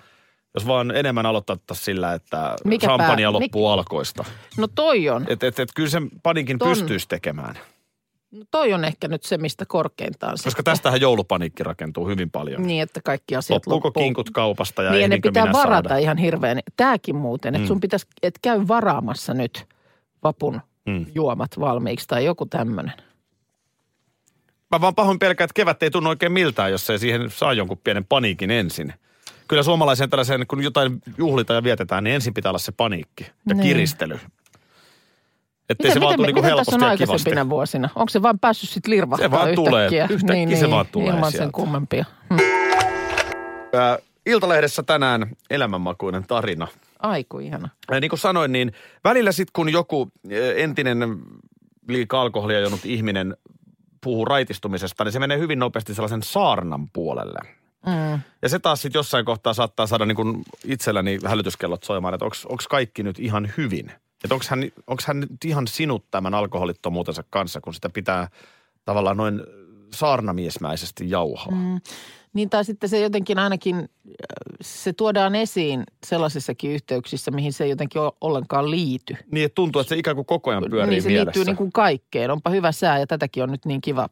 Jos 0.55 0.67
vaan 0.67 0.91
enemmän 0.95 1.25
aloitettaisiin 1.25 1.85
sillä, 1.85 2.13
että 2.13 2.55
Mikä 2.65 2.87
champagnea 2.87 3.31
pää- 3.31 3.33
loppuu 3.41 3.67
alkoista. 3.67 4.25
No 4.57 4.67
toi 4.67 5.09
on. 5.09 5.25
Että 5.29 5.47
et, 5.47 5.59
et 5.59 5.69
kyllä 5.75 5.89
sen 5.89 6.09
paniikin 6.23 6.57
Ton- 6.63 6.67
pystyisi 6.67 7.07
tekemään. 7.07 7.55
No 8.31 8.45
toi 8.51 8.73
on 8.73 8.85
ehkä 8.85 9.07
nyt 9.07 9.23
se, 9.23 9.37
mistä 9.37 9.65
korkeintaan 9.65 10.31
Koska 10.33 10.49
sitten. 10.49 10.65
tästähän 10.65 11.01
joulupaniikki 11.01 11.63
rakentuu 11.63 12.07
hyvin 12.07 12.31
paljon. 12.31 12.63
Niin, 12.67 12.83
että 12.83 13.01
kaikki 13.03 13.35
asiat 13.35 13.55
Loppuuko 13.67 13.87
loppuu. 13.87 14.03
kinkut 14.03 14.29
kaupasta 14.29 14.83
ja 14.83 14.91
Niin, 14.91 15.09
ne 15.09 15.19
pitää 15.23 15.43
varata 15.53 15.89
saada? 15.89 15.97
ihan 16.01 16.17
hirveän. 16.17 16.59
Tämäkin 16.77 17.15
muuten, 17.15 17.55
että 17.55 17.63
Mm. 17.65 17.67
sun 17.67 17.79
pitäisi, 17.79 18.07
että 18.23 18.39
käy 18.41 18.67
varaamassa 18.67 19.33
nyt 19.33 19.65
vapun 20.23 20.61
Mm. 20.85 21.05
juomat 21.15 21.59
valmiiksi 21.59 22.07
tai 22.07 22.25
joku 22.25 22.45
tämmöinen. 22.45 22.93
Mä 24.71 24.81
vaan 24.81 24.95
pahoin 24.95 25.19
pelkään, 25.19 25.45
että 25.45 25.53
kevät 25.53 25.83
ei 25.83 25.91
tunnu 25.91 26.09
oikein 26.09 26.31
miltään, 26.31 26.71
jos 26.71 26.89
ei 26.89 26.99
siihen 26.99 27.29
saa 27.31 27.53
jonkun 27.53 27.77
pienen 27.83 28.05
paniikin 28.05 28.51
ensin. 28.51 28.93
Kyllä 29.47 29.63
suomalaisen 29.63 30.09
tällaisen, 30.09 30.47
kun 30.47 30.63
jotain 30.63 31.01
juhlitaan 31.17 31.55
ja 31.55 31.63
vietetään, 31.63 32.03
niin 32.03 32.13
ensin 32.15 32.33
pitää 32.33 32.49
olla 32.49 32.59
se 32.59 32.71
paniikki 32.71 33.23
ja 33.49 33.55
Niin. 33.55 33.67
kiristely. 33.67 34.19
Ettei 35.69 35.91
se 35.93 36.01
vaan 36.01 36.15
tule 36.15 36.27
niinku 36.27 36.43
helposti 36.43 36.71
tässä 36.71 36.85
on 36.85 36.91
ja 36.91 36.97
kivasti. 36.97 37.11
aikaisempina 37.11 37.49
vuosina? 37.49 37.89
Onko 37.95 38.09
se 38.09 38.21
vaan 38.21 38.39
päässyt 38.39 38.69
sitten 38.69 38.91
lirvahtaa 38.91 39.27
Se 39.27 39.31
vaan 39.31 39.55
tulee. 39.55 39.85
yhtäkkiä? 39.85 40.07
Yhtäkkiä 40.15 40.57
se 40.57 40.69
vaan 40.69 40.85
tulee 40.91 41.07
Ilman 41.09 41.31
sieltä. 41.31 41.43
sen 41.45 41.51
kummempia. 41.51 42.05
Hm. 42.33 42.39
Ää, 43.73 43.97
Iltalehdessä 44.25 44.83
tänään 44.83 45.27
elämänmakuinen 45.49 46.23
tarina. 46.27 46.67
Aiku 46.99 47.39
ihana. 47.39 47.69
Ja 47.91 47.99
niin 47.99 48.09
kuin 48.09 48.19
sanoin, 48.19 48.51
niin 48.51 48.73
välillä 49.03 49.31
sitten 49.31 49.51
kun 49.55 49.69
joku 49.71 50.11
entinen 50.55 50.97
liikaa 51.87 52.21
alkoholia 52.21 52.59
juonut 52.59 52.85
ihminen 52.85 53.37
puhuu 54.03 54.25
raitistumisesta, 54.25 55.03
niin 55.03 55.11
se 55.11 55.19
menee 55.19 55.37
hyvin 55.39 55.59
nopeasti 55.59 55.93
sellaisen 55.93 56.23
saarnan 56.23 56.89
puolelle. 56.93 57.39
Mm. 57.85 58.21
Ja 58.41 58.49
se 58.49 58.59
taas 58.59 58.81
sitten 58.81 58.99
jossain 58.99 59.25
kohtaa 59.25 59.53
saattaa 59.53 59.87
saada 59.87 60.05
niin 60.05 60.15
kuin 60.15 60.43
itselläni 60.65 61.19
hälytyskellot 61.25 61.83
soimaan, 61.83 62.13
että 62.13 62.25
onko 62.25 62.63
kaikki 62.69 63.03
nyt 63.03 63.19
ihan 63.19 63.49
hyvin. 63.57 63.91
Että 64.23 64.35
onko 64.35 64.45
hän, 64.49 64.63
onks 64.87 65.05
hän 65.05 65.19
nyt 65.19 65.45
ihan 65.45 65.67
sinut 65.67 66.05
tämän 66.11 66.33
alkoholittomuutensa 66.33 67.23
kanssa, 67.29 67.61
kun 67.61 67.73
sitä 67.73 67.89
pitää 67.89 68.27
tavallaan 68.85 69.17
noin 69.17 69.41
saarnamiesmäisesti 69.93 71.09
jauhaa. 71.09 71.51
Mm. 71.51 71.81
Niin 72.33 72.49
tai 72.49 72.65
sitten 72.65 72.89
se 72.89 72.99
jotenkin 72.99 73.39
ainakin, 73.39 73.75
äh, 73.75 73.85
se 74.61 74.93
tuodaan 74.93 75.35
esiin 75.35 75.83
sellaisissakin 76.05 76.71
yhteyksissä, 76.71 77.31
mihin 77.31 77.53
se 77.53 77.63
ei 77.63 77.69
jotenkin 77.69 78.01
ollenkaan 78.21 78.71
liity. 78.71 79.15
Niin, 79.31 79.45
että 79.45 79.55
tuntuu, 79.55 79.79
että 79.79 79.89
se 79.89 79.97
ikään 79.97 80.15
kuin 80.15 80.25
koko 80.25 80.49
ajan 80.49 80.63
pyörii 80.69 80.89
niin 80.89 81.01
se 81.01 81.09
mielessä. 81.09 81.25
liittyy 81.25 81.45
niin 81.45 81.55
kuin 81.55 81.71
kaikkeen. 81.71 82.31
Onpa 82.31 82.49
hyvä 82.49 82.71
sää 82.71 82.99
ja 82.99 83.07
tätäkin 83.07 83.43
on 83.43 83.51
nyt 83.51 83.65
niin 83.65 83.81
kiva 83.81 84.09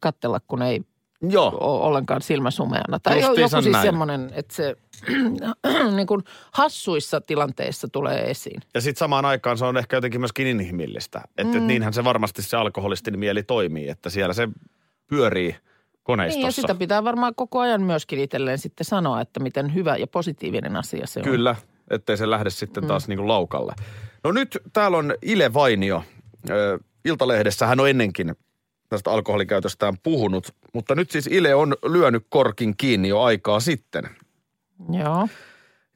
katsella, 0.00 0.40
kun 0.46 0.62
ei 0.62 0.80
Joo. 1.22 1.58
ollenkaan 1.60 2.22
silmäsumeana. 2.22 2.98
Tai 2.98 3.20
Justiinsa 3.20 3.56
joku 3.56 3.62
siis 3.62 3.72
näin. 3.72 3.86
semmoinen, 3.86 4.30
että 4.34 4.54
se 4.54 4.76
niin 5.96 6.06
kuin 6.06 6.22
hassuissa 6.52 7.20
tilanteissa 7.20 7.88
tulee 7.92 8.30
esiin. 8.30 8.60
Ja 8.74 8.80
sitten 8.80 8.98
samaan 8.98 9.24
aikaan 9.24 9.58
se 9.58 9.64
on 9.64 9.76
ehkä 9.76 9.96
jotenkin 9.96 10.20
myöskin 10.20 10.46
inhimillistä. 10.46 11.20
Että 11.38 11.58
mm. 11.58 11.66
niinhän 11.66 11.92
se 11.94 12.04
varmasti 12.04 12.42
se 12.42 12.56
alkoholistin 12.56 13.18
mieli 13.18 13.42
toimii, 13.42 13.88
että 13.88 14.10
siellä 14.10 14.34
se 14.34 14.48
pyörii 15.06 15.56
koneistossa. 16.02 16.38
Niin 16.38 16.46
ja 16.46 16.52
sitä 16.52 16.74
pitää 16.74 17.04
varmaan 17.04 17.34
koko 17.34 17.60
ajan 17.60 17.82
myöskin 17.82 18.18
itselleen 18.18 18.58
sitten 18.58 18.84
sanoa, 18.84 19.20
että 19.20 19.40
miten 19.40 19.74
hyvä 19.74 19.96
ja 19.96 20.06
positiivinen 20.06 20.76
asia 20.76 21.06
se 21.06 21.20
on. 21.20 21.24
Kyllä, 21.24 21.56
ettei 21.90 22.16
se 22.16 22.30
lähde 22.30 22.50
sitten 22.50 22.86
taas 22.86 23.06
mm. 23.06 23.10
niin 23.10 23.18
kuin 23.18 23.28
laukalle. 23.28 23.74
No 24.24 24.32
nyt 24.32 24.58
täällä 24.72 24.98
on 24.98 25.14
Ile 25.22 25.54
Vainio. 25.54 26.04
Iltalehdessä 27.04 27.66
hän 27.66 27.80
on 27.80 27.88
ennenkin 27.88 28.34
tästä 28.88 29.10
alkoholikäytöstään 29.10 29.94
puhunut, 30.02 30.54
mutta 30.74 30.94
nyt 30.94 31.10
siis 31.10 31.26
Ile 31.26 31.54
on 31.54 31.76
lyönyt 31.84 32.26
korkin 32.28 32.76
kiinni 32.76 33.08
jo 33.08 33.20
aikaa 33.22 33.60
sitten 33.60 34.08
Joo. 34.92 35.28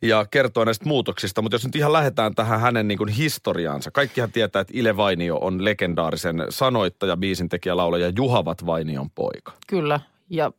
ja 0.02 0.26
kertoo 0.30 0.64
näistä 0.64 0.88
muutoksista. 0.88 1.42
Mutta 1.42 1.54
jos 1.54 1.64
nyt 1.64 1.76
ihan 1.76 1.92
lähdetään 1.92 2.34
tähän 2.34 2.60
hänen 2.60 2.88
niin 2.88 2.98
kuin 2.98 3.08
historiaansa. 3.08 3.90
Kaikkihan 3.90 4.32
tietää, 4.32 4.60
että 4.60 4.72
Ile 4.76 4.96
Vainio 4.96 5.38
on 5.38 5.64
legendaarisen 5.64 6.46
sanoittaja, 6.48 7.16
biisintekijä, 7.16 7.76
laulaja 7.76 8.12
Juhavat 8.16 8.66
Vainion 8.66 9.10
poika. 9.10 9.52
Kyllä. 9.66 10.00
Ja 10.30 10.52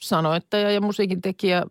sanoittaja 0.00 0.70
ja 0.70 0.80
musiikin 0.80 1.20
tekijä, 1.20 1.62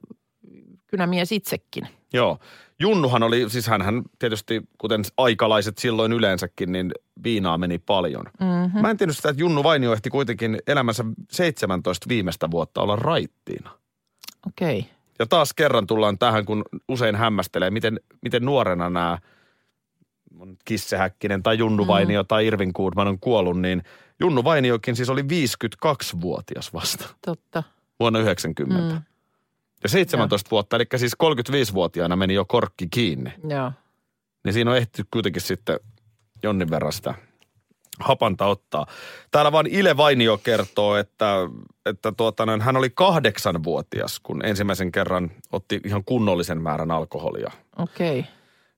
kynämies 0.88 1.32
itsekin. 1.32 1.88
Joo. 2.14 2.40
Junnuhan 2.80 3.24
oli, 3.24 3.50
siis 3.50 3.68
hän 3.68 4.02
tietysti, 4.20 4.62
kuten 4.78 5.04
aikalaiset 5.18 5.78
silloin 5.78 6.14
yleensäkin, 6.14 6.72
niin 6.72 6.92
viinaa 7.24 7.58
meni 7.58 7.80
paljon. 7.80 8.24
Mm-hmm. 8.40 8.82
Mä 8.82 8.90
en 8.90 8.98
tiennyt 8.98 9.16
sitä, 9.16 9.30
että 9.30 9.42
Junnu 9.42 9.64
Vainio 9.64 9.94
ehti 9.94 10.10
kuitenkin 10.10 10.60
elämänsä 10.68 11.06
17 11.32 12.06
viimeistä 12.10 12.52
vuotta 12.52 12.82
olla 12.82 12.96
raittiina. 12.96 13.70
Okei. 14.48 14.90
Ja 15.20 15.26
taas 15.26 15.54
kerran 15.54 15.88
tullaan 15.88 16.18
tähän, 16.18 16.46
kun 16.46 16.64
usein 16.88 17.16
hämmästelee, 17.16 17.70
miten, 17.70 18.00
miten 18.22 18.46
nuorena 18.46 18.90
nämä 18.90 19.18
Kisse 20.66 20.98
Häkkinen 20.98 21.44
tai 21.44 21.58
Junnu 21.58 21.84
Mm. 21.84 21.88
Vainio 21.88 22.24
tai 22.24 22.48
Irvin 22.48 22.72
Goodman 22.76 23.08
on 23.08 23.20
kuollut, 23.20 23.60
niin 23.60 23.84
Junnu 24.20 24.44
Vainiokin 24.44 24.96
siis 24.96 25.10
oli 25.10 25.22
52-vuotias 25.22 26.74
vasta 26.74 27.10
Totta. 27.26 27.64
vuonna 28.00 28.20
90. 28.20 28.94
Mm. 28.96 29.02
Ja 29.84 29.90
17 29.90 30.50
vuotta, 30.52 30.76
eli 30.76 30.86
siis 30.96 31.14
35-vuotiaana 31.24 32.16
meni 32.16 32.34
jo 32.34 32.46
korkki 32.46 32.88
kiinni. 32.92 33.34
Joo. 33.50 33.72
Niin 34.44 34.54
siinä 34.54 34.72
on 34.72 34.78
ehty 34.78 35.06
kuitenkin 35.12 35.42
sitten 35.42 35.80
jonnin 36.44 36.70
verran 36.70 36.94
sitä 36.94 37.14
hapanta 38.00 38.46
ottaa. 38.46 38.86
Täällä 39.32 39.52
vaan 39.52 39.68
Ile 39.68 39.98
Vainio 39.98 40.38
kertoo, 40.38 40.96
että, 40.96 41.36
että 41.86 42.12
tuota, 42.12 42.46
noin, 42.46 42.62
hän 42.62 42.78
oli 42.78 42.90
kahdeksanvuotias, 42.90 44.20
kun 44.20 44.46
ensimmäisen 44.46 44.92
kerran 44.92 45.32
otti 45.52 45.82
ihan 45.86 46.04
kunnollisen 46.04 46.62
määrän 46.62 46.92
alkoholia. 46.92 47.52
Okei. 47.78 48.20
Okay. 48.20 48.32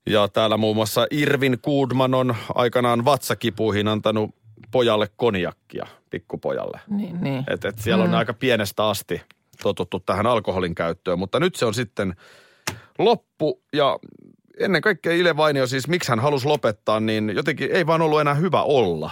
Ja 0.09 0.27
täällä 0.27 0.57
muun 0.57 0.75
muassa 0.75 1.07
Irvin 1.11 1.57
Kuudman 1.61 2.13
on 2.13 2.35
aikanaan 2.55 3.05
vatsakipuihin 3.05 3.87
antanut 3.87 4.35
pojalle 4.71 5.09
konjakkia, 5.15 5.87
pikkupojalle. 6.09 6.79
Niin, 6.89 7.21
niin. 7.21 7.43
Et, 7.47 7.65
et 7.65 7.79
siellä 7.79 8.03
on 8.03 8.09
Mm. 8.09 8.15
aika 8.15 8.33
pienestä 8.33 8.87
asti 8.87 9.21
totuttu 9.63 9.99
tähän 9.99 10.27
alkoholin 10.27 10.75
käyttöön, 10.75 11.19
mutta 11.19 11.39
nyt 11.39 11.55
se 11.55 11.65
on 11.65 11.73
sitten 11.73 12.15
loppu 12.99 13.61
ja 13.73 13.99
ennen 14.59 14.81
kaikkea 14.81 15.13
Ile 15.13 15.37
Vainio 15.37 15.67
siis, 15.67 15.87
miksi 15.87 16.11
hän 16.11 16.19
halusi 16.19 16.47
lopettaa, 16.47 16.99
niin 16.99 17.31
jotenkin 17.35 17.71
ei 17.71 17.87
vaan 17.87 18.01
ollut 18.01 18.21
enää 18.21 18.33
hyvä 18.33 18.63
olla. 18.63 19.09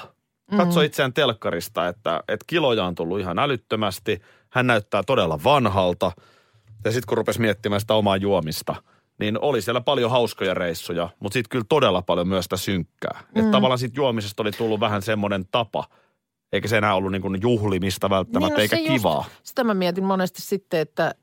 Katso 0.58 0.82
itseään 0.82 1.14
telkkarista, 1.14 1.88
että, 1.88 2.24
että 2.28 2.46
kiloja 2.48 2.86
on 2.86 2.96
tullut 2.96 3.20
ihan 3.20 3.40
älyttömästi. 3.40 4.22
Hän 4.50 4.68
näyttää 4.68 5.04
todella 5.04 5.40
vanhalta. 5.44 6.12
Ja 6.86 6.92
sitten 6.92 7.08
kun 7.08 7.18
rupesi 7.18 7.42
miettimään 7.42 7.82
sitä 7.82 7.94
omaa 7.94 8.18
juomista, 8.18 8.76
niin 9.20 9.40
oli 9.42 9.62
siellä 9.62 9.82
paljon 9.82 10.12
hauskoja 10.12 10.54
reissuja, 10.54 11.10
mutta 11.20 11.34
sitten 11.34 11.50
kyllä 11.50 11.66
todella 11.70 12.02
paljon 12.02 12.28
myös 12.28 12.46
sitä 12.46 12.58
synkkää. 12.58 13.20
Mm. 13.36 13.40
Että 13.40 13.52
tavallaan 13.52 13.80
siitä 13.80 14.00
juomisesta 14.00 14.44
oli 14.44 14.52
tullut 14.52 14.80
vähän 14.80 15.02
semmoinen 15.02 15.46
tapa, 15.52 15.84
eikä 16.54 16.68
se 16.68 16.78
enää 16.78 16.96
ollut 16.96 17.12
niin 17.12 17.22
kuin 17.22 17.42
juhlimista 17.42 18.10
välttämättä, 18.10 18.56
no 18.56 18.62
eikä 18.62 18.78
kivaa. 18.78 19.26
Just, 19.28 19.40
sitä 19.44 19.64
mä 19.64 19.74
mietin 19.74 20.04
monesti 20.04 20.42
sitten, 20.42 20.80
että 20.80 21.16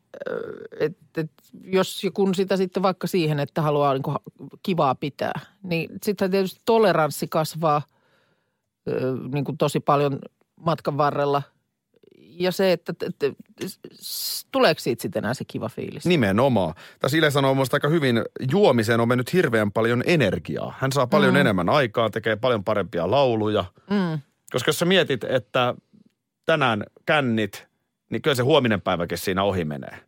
et, 0.81 0.97
et, 1.17 1.31
jos 1.65 2.05
ja 2.05 2.11
kun 2.11 2.35
sitä 2.35 2.57
sitten 2.57 2.83
vaikka 2.83 3.07
siihen, 3.07 3.41
että 3.41 3.63
haluaa 3.63 3.93
niin 3.93 4.03
kuin 4.03 4.17
kivaa 4.63 4.95
pitää, 4.95 5.41
niin 5.63 5.91
sitten 6.03 6.31
tietysti 6.31 6.61
toleranssi 6.65 7.29
kasvaa 7.29 7.83
niin 9.33 9.45
kuin 9.45 9.59
tosi 9.59 9.81
paljon 9.81 10.19
matkan 10.61 10.97
varrella. 10.99 11.43
Ja 12.19 12.53
se, 12.53 12.73
että, 12.73 12.93
että 13.03 13.33
s- 14.01 14.47
tuleeko 14.53 14.81
siitä 14.81 15.03
sitten 15.03 15.21
enää 15.21 15.35
se 15.35 15.45
kiva 15.45 15.69
fiilis? 15.69 16.07
Nimenomaan. 16.07 16.75
Tässä 16.99 17.19
Ile 17.19 17.31
sanoo 17.31 17.55
musta 17.55 17.77
aika 17.77 17.89
hyvin, 17.89 18.23
juomiseen 18.53 19.01
on 19.01 19.09
mennyt 19.09 19.33
hirveän 19.33 19.73
paljon 19.73 20.03
energiaa. 20.07 20.75
Hän 20.79 20.93
saa 20.93 21.07
paljon 21.07 21.35
mm. 21.35 21.41
enemmän 21.41 21.69
aikaa, 21.69 22.11
tekee 22.11 22.37
paljon 22.37 22.65
parempia 22.65 23.11
lauluja. 23.11 23.65
Mm. 23.91 24.19
Koska 24.55 24.69
jos 24.69 24.79
sä 24.79 24.85
mietit, 24.85 25.25
että 25.25 25.75
tänään 26.45 26.85
kännit, 27.07 27.67
niin 28.11 28.23
kyllä 28.23 28.35
se 28.35 28.43
huominen 28.43 28.81
päiväkin 28.81 29.19
siinä 29.19 29.43
ohi 29.43 29.65
menee. 29.65 29.99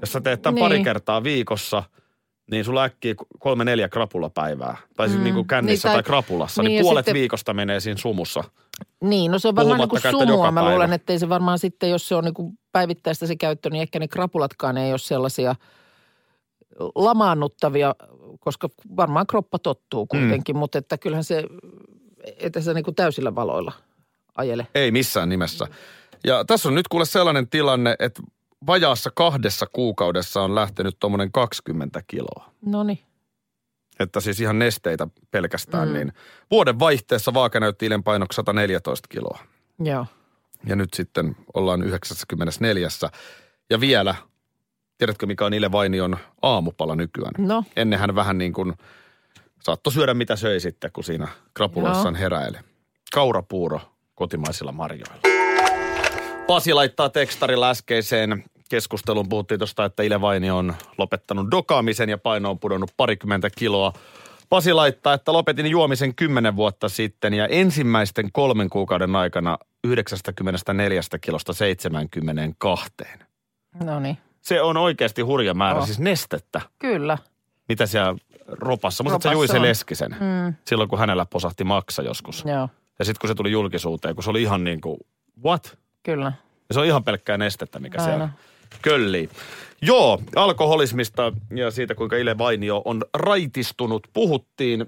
Jos 0.00 0.12
sä 0.12 0.20
teet 0.20 0.42
tämän 0.42 0.54
Niin. 0.54 0.64
pari 0.64 0.84
kertaa 0.84 1.22
viikossa, 1.22 1.82
niin 2.50 2.64
sulla 2.64 2.84
äkkiä 2.84 3.14
kolme 3.38 3.64
neljä 3.64 3.88
krapulapäivää. 3.88 4.76
Tai 4.96 5.08
siis 5.08 5.18
Mm. 5.18 5.24
niin 5.24 5.34
kuin 5.34 5.46
kännissä 5.46 5.88
Niin, 5.88 5.92
tai, 5.92 6.02
tai- 6.02 6.06
krapulassa, 6.06 6.62
niin 6.62 6.68
niin, 6.68 6.82
puolet 6.82 7.04
sitten- 7.04 7.14
viikosta 7.20 7.54
menee 7.54 7.80
siinä 7.80 7.98
sumussa. 8.00 8.44
Niin, 9.00 9.30
no 9.30 9.38
se 9.38 9.48
on 9.48 9.56
varmaan 9.56 9.78
niin 9.80 9.88
kuin 9.88 10.02
sumua. 10.10 10.50
Mä 10.52 10.70
luulen, 10.70 10.92
että 10.92 11.12
ei 11.12 11.18
se 11.18 11.28
varmaan 11.28 11.58
sitten, 11.58 11.90
jos 11.90 12.08
se 12.08 12.14
on 12.14 12.24
niin 12.24 12.34
kuin 12.34 12.58
päivittäistä 12.72 13.26
se 13.26 13.36
käyttö, 13.36 13.70
niin 13.70 13.82
ehkä 13.82 13.98
ne 13.98 14.08
krapulatkaan 14.08 14.76
ei 14.76 14.90
ole 14.92 14.98
sellaisia 14.98 15.54
lamaannuttavia, 16.94 17.94
koska 18.40 18.68
varmaan 18.96 19.26
kroppa 19.26 19.58
tottuu 19.58 20.06
kuitenkin, 20.06 20.56
mm. 20.56 20.58
mutta 20.58 20.78
että 20.78 20.98
kyllähän 20.98 21.24
se, 21.24 21.44
että 22.38 22.60
se 22.60 22.74
niin 22.74 22.84
kuin 22.84 22.94
täysillä 22.94 23.34
valoilla 23.34 23.72
ajele. 24.36 24.66
Ei 24.74 24.90
missään 24.90 25.28
nimessä. 25.28 25.66
Ja 26.24 26.44
tässä 26.44 26.68
on 26.68 26.74
nyt 26.74 26.88
kuule 26.88 27.04
sellainen 27.04 27.48
tilanne, 27.48 27.96
että 27.98 28.22
vajaassa 28.66 29.10
kahdessa 29.14 29.66
kuukaudessa 29.72 30.42
on 30.42 30.54
lähtenyt 30.54 30.96
tuommoinen 31.00 31.32
20 31.32 32.02
kiloa. 32.06 32.50
No 32.66 32.82
niin. 32.84 32.98
Että 34.00 34.20
siis 34.20 34.40
ihan 34.40 34.58
nesteitä 34.58 35.06
pelkästään, 35.30 35.88
Mm. 35.88 35.94
niin 35.94 36.12
vuoden 36.50 36.78
vaihteessa 36.78 37.34
vaaka 37.34 37.60
näytti 37.60 37.86
Ilen 37.86 38.02
painoksi 38.02 38.36
114 38.36 39.08
kiloa. 39.08 39.38
Joo. 39.84 40.06
Ja 40.66 40.76
nyt 40.76 40.94
sitten 40.94 41.36
ollaan 41.54 41.82
94. 41.82 42.88
Ja 43.70 43.80
vielä, 43.80 44.14
tiedätkö 44.98 45.26
mikä 45.26 45.46
on 45.46 45.54
Ile 45.54 45.72
Vainion 45.72 46.16
aamupala 46.42 46.96
nykyään? 46.96 47.32
No, 47.38 47.64
Ennen 47.76 47.98
hän 47.98 48.14
vähän 48.14 48.38
niin 48.38 48.52
kuin 48.52 48.74
saattoi 49.62 49.92
syödä 49.92 50.14
mitä 50.14 50.36
söi 50.36 50.60
sitten, 50.60 50.90
kun 50.92 51.04
siinä 51.04 51.28
krapuloissaan 51.54 52.14
heräili. 52.14 52.58
Kaurapuuro 53.14 53.80
kotimaisilla 54.14 54.72
marjoilla. 54.72 55.14
Pasi 56.46 56.72
laittaa 56.72 57.08
tekstarilla 57.08 57.70
äskeiseen 57.70 58.44
keskusteluun. 58.70 59.28
Puhuttiin 59.28 59.58
tuosta, 59.58 59.84
että 59.84 60.02
Ile 60.02 60.20
Vainio 60.20 60.56
on 60.56 60.74
lopettanut 60.98 61.50
dokaamisen 61.50 62.08
ja 62.08 62.18
paino 62.18 62.50
on 62.50 62.58
pudonnut 62.58 62.90
parikymmentä 62.96 63.50
kiloa. 63.58 63.92
Pasi 64.48 64.72
laittaa, 64.72 65.14
että 65.14 65.32
lopetin 65.32 65.66
juomisen 65.66 66.14
kymmenen 66.14 66.56
vuotta 66.56 66.88
sitten 66.88 67.34
ja 67.34 67.46
ensimmäisten 67.46 68.32
kolmen 68.32 68.70
kuukauden 68.70 69.16
aikana 69.16 69.58
94 69.84 71.00
kilosta 71.20 71.52
72. 71.52 72.90
no 73.84 74.00
niin. 74.00 74.18
Se 74.40 74.62
on 74.62 74.76
oikeasti 74.76 75.22
hurja 75.22 75.54
määrä, 75.54 75.78
Oh. 75.80 75.86
siis 75.86 75.98
nestettä 75.98 76.60
Kyllä. 76.78 77.18
mitä 77.68 77.86
siellä 77.86 78.14
ropassa. 78.48 79.04
Muistatko 79.04 79.22
sä 79.22 79.32
Ropassa 79.32 79.56
Juise. 79.56 79.68
Leskisen? 79.68 80.10
Mm, 80.10 80.54
Silloin 80.64 80.88
kun 80.88 80.98
hänellä 80.98 81.26
posahti 81.26 81.64
maksa 81.64 82.02
joskus. 82.02 82.44
joo, 82.46 82.68
Ja 82.98 83.04
sitten 83.04 83.20
kun 83.20 83.28
se 83.28 83.34
tuli 83.34 83.50
julkisuuteen, 83.50 84.14
kun 84.14 84.24
se 84.24 84.30
oli 84.30 84.42
ihan 84.42 84.64
niin 84.64 84.80
kuin, 84.80 84.96
what? 85.44 85.78
kyllä. 86.02 86.32
Ja 86.68 86.74
se 86.74 86.80
on 86.80 86.86
ihan 86.86 87.04
pelkkää 87.04 87.38
nestettä, 87.38 87.78
mikä 87.78 87.98
Aina. 88.02 88.10
siellä 88.12 88.28
köllii. 88.82 89.30
Joo, 89.82 90.22
alkoholismista 90.36 91.32
ja 91.54 91.70
siitä, 91.70 91.94
kuinka 91.94 92.16
Ile 92.16 92.38
Vainio 92.38 92.82
on 92.84 93.02
raitistunut, 93.14 94.06
puhuttiin. 94.12 94.86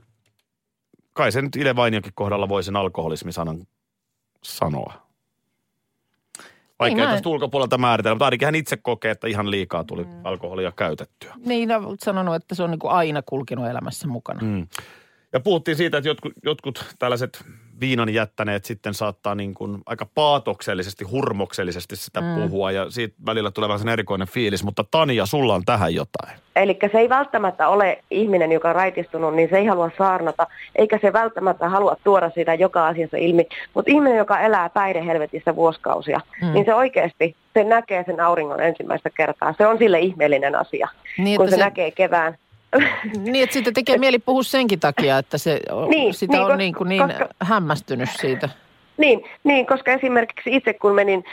Kai 1.15 1.33
se 1.33 1.43
nyt 1.43 1.57
Ile 1.57 1.77
Vainiokin 1.77 2.13
kohdalla 2.15 2.49
voi 2.49 2.63
sen 2.63 2.77
alkoholismisanan 2.77 3.67
sanoa. 4.45 5.07
Vaikea 6.81 6.97
Niin, 6.97 7.09
tästä 7.09 7.29
ulkopuolelta 7.29 7.79
määritellä, 7.79 8.15
mutta 8.15 8.25
ainakin 8.25 8.47
hän 8.47 8.55
itse 8.55 8.77
kokee, 8.77 9.11
että 9.11 9.29
ihan 9.29 9.51
liikaa 9.51 9.85
tuli 9.85 10.07
alkoholia 10.25 10.73
käytettyä. 10.73 11.35
Niin, 11.47 11.69
no, 11.69 11.83
olet 11.87 12.01
sanonut, 12.01 12.35
että 12.35 12.55
se 12.55 12.63
on 12.63 12.71
niin 12.71 12.79
kuin 12.79 12.93
aina 12.93 13.23
kulkenut 13.23 13.67
elämässä 13.67 14.09
mukana. 14.09 14.41
Mm. 14.43 14.67
Ja 15.33 15.41
puhuttiin 15.41 15.77
siitä, 15.77 15.99
että 15.99 16.09
jotkut, 16.09 16.33
jotkut 16.45 16.85
tällaiset 16.99 17.45
viinan 17.81 18.09
jättäneet 18.09 18.65
sitten 18.65 18.95
saattaa 18.95 19.35
niin 19.35 19.55
kuin 19.55 19.79
aika 19.87 20.07
paatoksellisesti, 20.15 21.05
hurmoksellisesti 21.05 21.97
sitä 21.97 22.21
mm. 22.21 22.35
puhua 22.35 22.71
ja 22.73 22.91
siitä 22.91 23.15
välillä 23.27 23.51
tulee 23.51 23.69
vähän 23.69 23.79
sen 23.79 23.89
erikoinen 23.89 24.29
fiilis. 24.29 24.65
Mutta 24.65 24.85
Tania, 24.91 25.27
sulla 25.27 25.55
on 25.55 25.65
tähän 25.65 25.95
jotain. 25.95 26.39
Eli 26.57 26.79
se 26.93 26.99
ei 26.99 27.09
välttämättä 27.09 27.69
ole 27.69 27.99
ihminen, 28.11 28.53
joka 28.53 28.69
on 28.69 28.75
raitistunut, 28.75 29.35
niin 29.35 29.49
se 29.51 29.59
ei 29.59 29.67
halua 29.67 29.91
saarnata, 29.99 30.47
eikä 30.77 30.99
se 31.03 31.13
välttämättä 31.13 31.69
halua 31.69 31.97
tuoda 32.05 32.31
sitä 32.31 32.55
joka 32.55 32.87
asiassa 32.87 33.17
ilmi. 33.17 33.47
Mutta 33.75 33.91
ihminen, 33.91 34.19
joka 34.19 34.41
elää 34.41 34.71
päihdehelvetissä 34.71 35.57
vuosikausia, 35.57 36.21
Mm. 36.43 36.53
niin 36.53 36.65
se 36.65 36.75
oikeasti, 36.75 37.37
se 37.55 37.65
näkee 37.65 38.05
sen 38.07 38.21
auringon 38.21 38.61
ensimmäistä 38.61 39.11
kertaa. 39.17 39.55
Se 39.59 39.67
on 39.67 39.79
sille 39.79 40.01
ihmeellinen 40.01 40.55
asia, 40.55 40.89
Niin, 41.19 41.37
kun 41.37 41.49
se, 41.49 41.57
se, 41.57 41.63
näkee 41.63 41.91
kevään. 41.91 42.39
Niin, 43.19 43.43
että 43.43 43.55
sitten 43.55 43.75
tekee 43.75 43.99
mieli 43.99 44.19
puhua 44.19 44.43
senkin 44.43 44.81
takia, 44.81 45.19
että 45.19 45.39
se, 45.39 45.61
Niin, 45.89 46.15
sitä 46.15 46.33
niin, 46.33 46.41
on 46.41 46.47
koska- 46.47 46.57
niin, 46.57 46.75
kuin 46.75 46.89
niin 46.89 47.03
koska- 47.09 47.29
hämmästynyt 47.43 48.09
siitä. 48.21 48.49
Niin, 48.97 49.25
niin, 49.45 49.67
koska 49.67 49.93
esimerkiksi 49.93 50.57
itse 50.57 50.73
kun 50.75 50.95
menin 50.95 51.25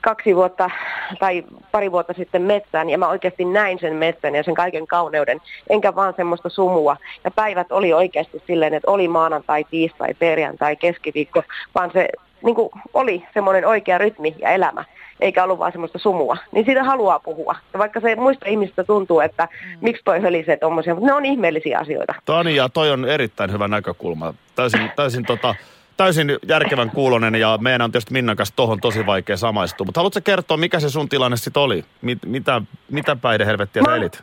kaksi 0.00 0.36
vuotta 0.36 0.70
tai 1.18 1.44
pari 1.72 1.92
vuotta 1.92 2.12
sitten 2.12 2.42
metsään 2.42 2.90
ja 2.90 2.98
mä 2.98 3.08
oikeasti 3.08 3.44
näin 3.44 3.78
sen 3.78 3.94
metsän 3.96 4.34
ja 4.34 4.42
sen 4.42 4.54
kaiken 4.54 4.86
kauneuden, 4.86 5.40
enkä 5.70 5.94
vaan 5.94 6.14
semmoista 6.16 6.48
sumua. 6.48 6.96
Ja 7.24 7.30
päivät 7.30 7.72
oli 7.72 7.92
oikeasti 7.92 8.42
silleen, 8.46 8.74
että 8.74 8.90
oli 8.90 9.08
maanantai, 9.08 9.64
tiistai, 9.70 10.14
perjantai, 10.14 10.76
keskiviikko, 10.76 11.42
vaan 11.74 11.90
se 11.92 12.08
niin 12.44 12.54
kuin 12.54 12.70
oli 12.94 13.26
semmoinen 13.34 13.66
oikea 13.66 13.98
rytmi 13.98 14.34
ja 14.38 14.50
elämä, 14.50 14.84
eikä 15.20 15.44
ollut 15.44 15.58
vaan 15.58 15.72
semmoista 15.72 15.98
sumua. 15.98 16.36
Niin 16.52 16.64
siitä 16.64 16.84
haluaa 16.84 17.18
puhua. 17.18 17.56
Ja 17.72 17.78
vaikka 17.78 18.00
se 18.00 18.16
muista 18.16 18.46
ihmisistä 18.48 18.84
tuntuu, 18.84 19.20
että 19.20 19.48
miksi 19.80 20.02
toi 20.04 20.20
hölisee 20.22 20.56
tommosia, 20.56 20.94
mutta 20.94 21.06
ne 21.06 21.12
on 21.12 21.24
ihmeellisiä 21.24 21.78
asioita. 21.78 22.14
Tania, 22.24 22.68
toi 22.68 22.90
on 22.90 23.04
erittäin 23.04 23.52
hyvä 23.52 23.68
näkökulma. 23.68 24.34
Täysin, 24.54 24.90
täysin, 24.96 25.24
tota, 25.26 25.54
täysin 25.96 26.38
järkevän 26.48 26.90
kuulonen 26.90 27.34
ja 27.34 27.58
meidän 27.60 27.82
on 27.82 27.92
tietysti 27.92 28.12
Minnan 28.12 28.36
kanssa 28.36 28.56
tohon 28.56 28.80
tosi 28.80 29.06
vaikea 29.06 29.36
samaistua. 29.36 29.84
Mutta 29.84 30.00
haluatko 30.00 30.20
kertoa, 30.24 30.56
mikä 30.56 30.80
se 30.80 30.90
sun 30.90 31.08
tilanne 31.08 31.36
sitten 31.36 31.62
oli? 31.62 31.84
Mit, 32.02 32.18
mitä, 32.26 32.62
mitä 32.90 33.16
päihdehelvettiä 33.16 33.82
Mä- 33.82 33.96
elit? 33.96 34.22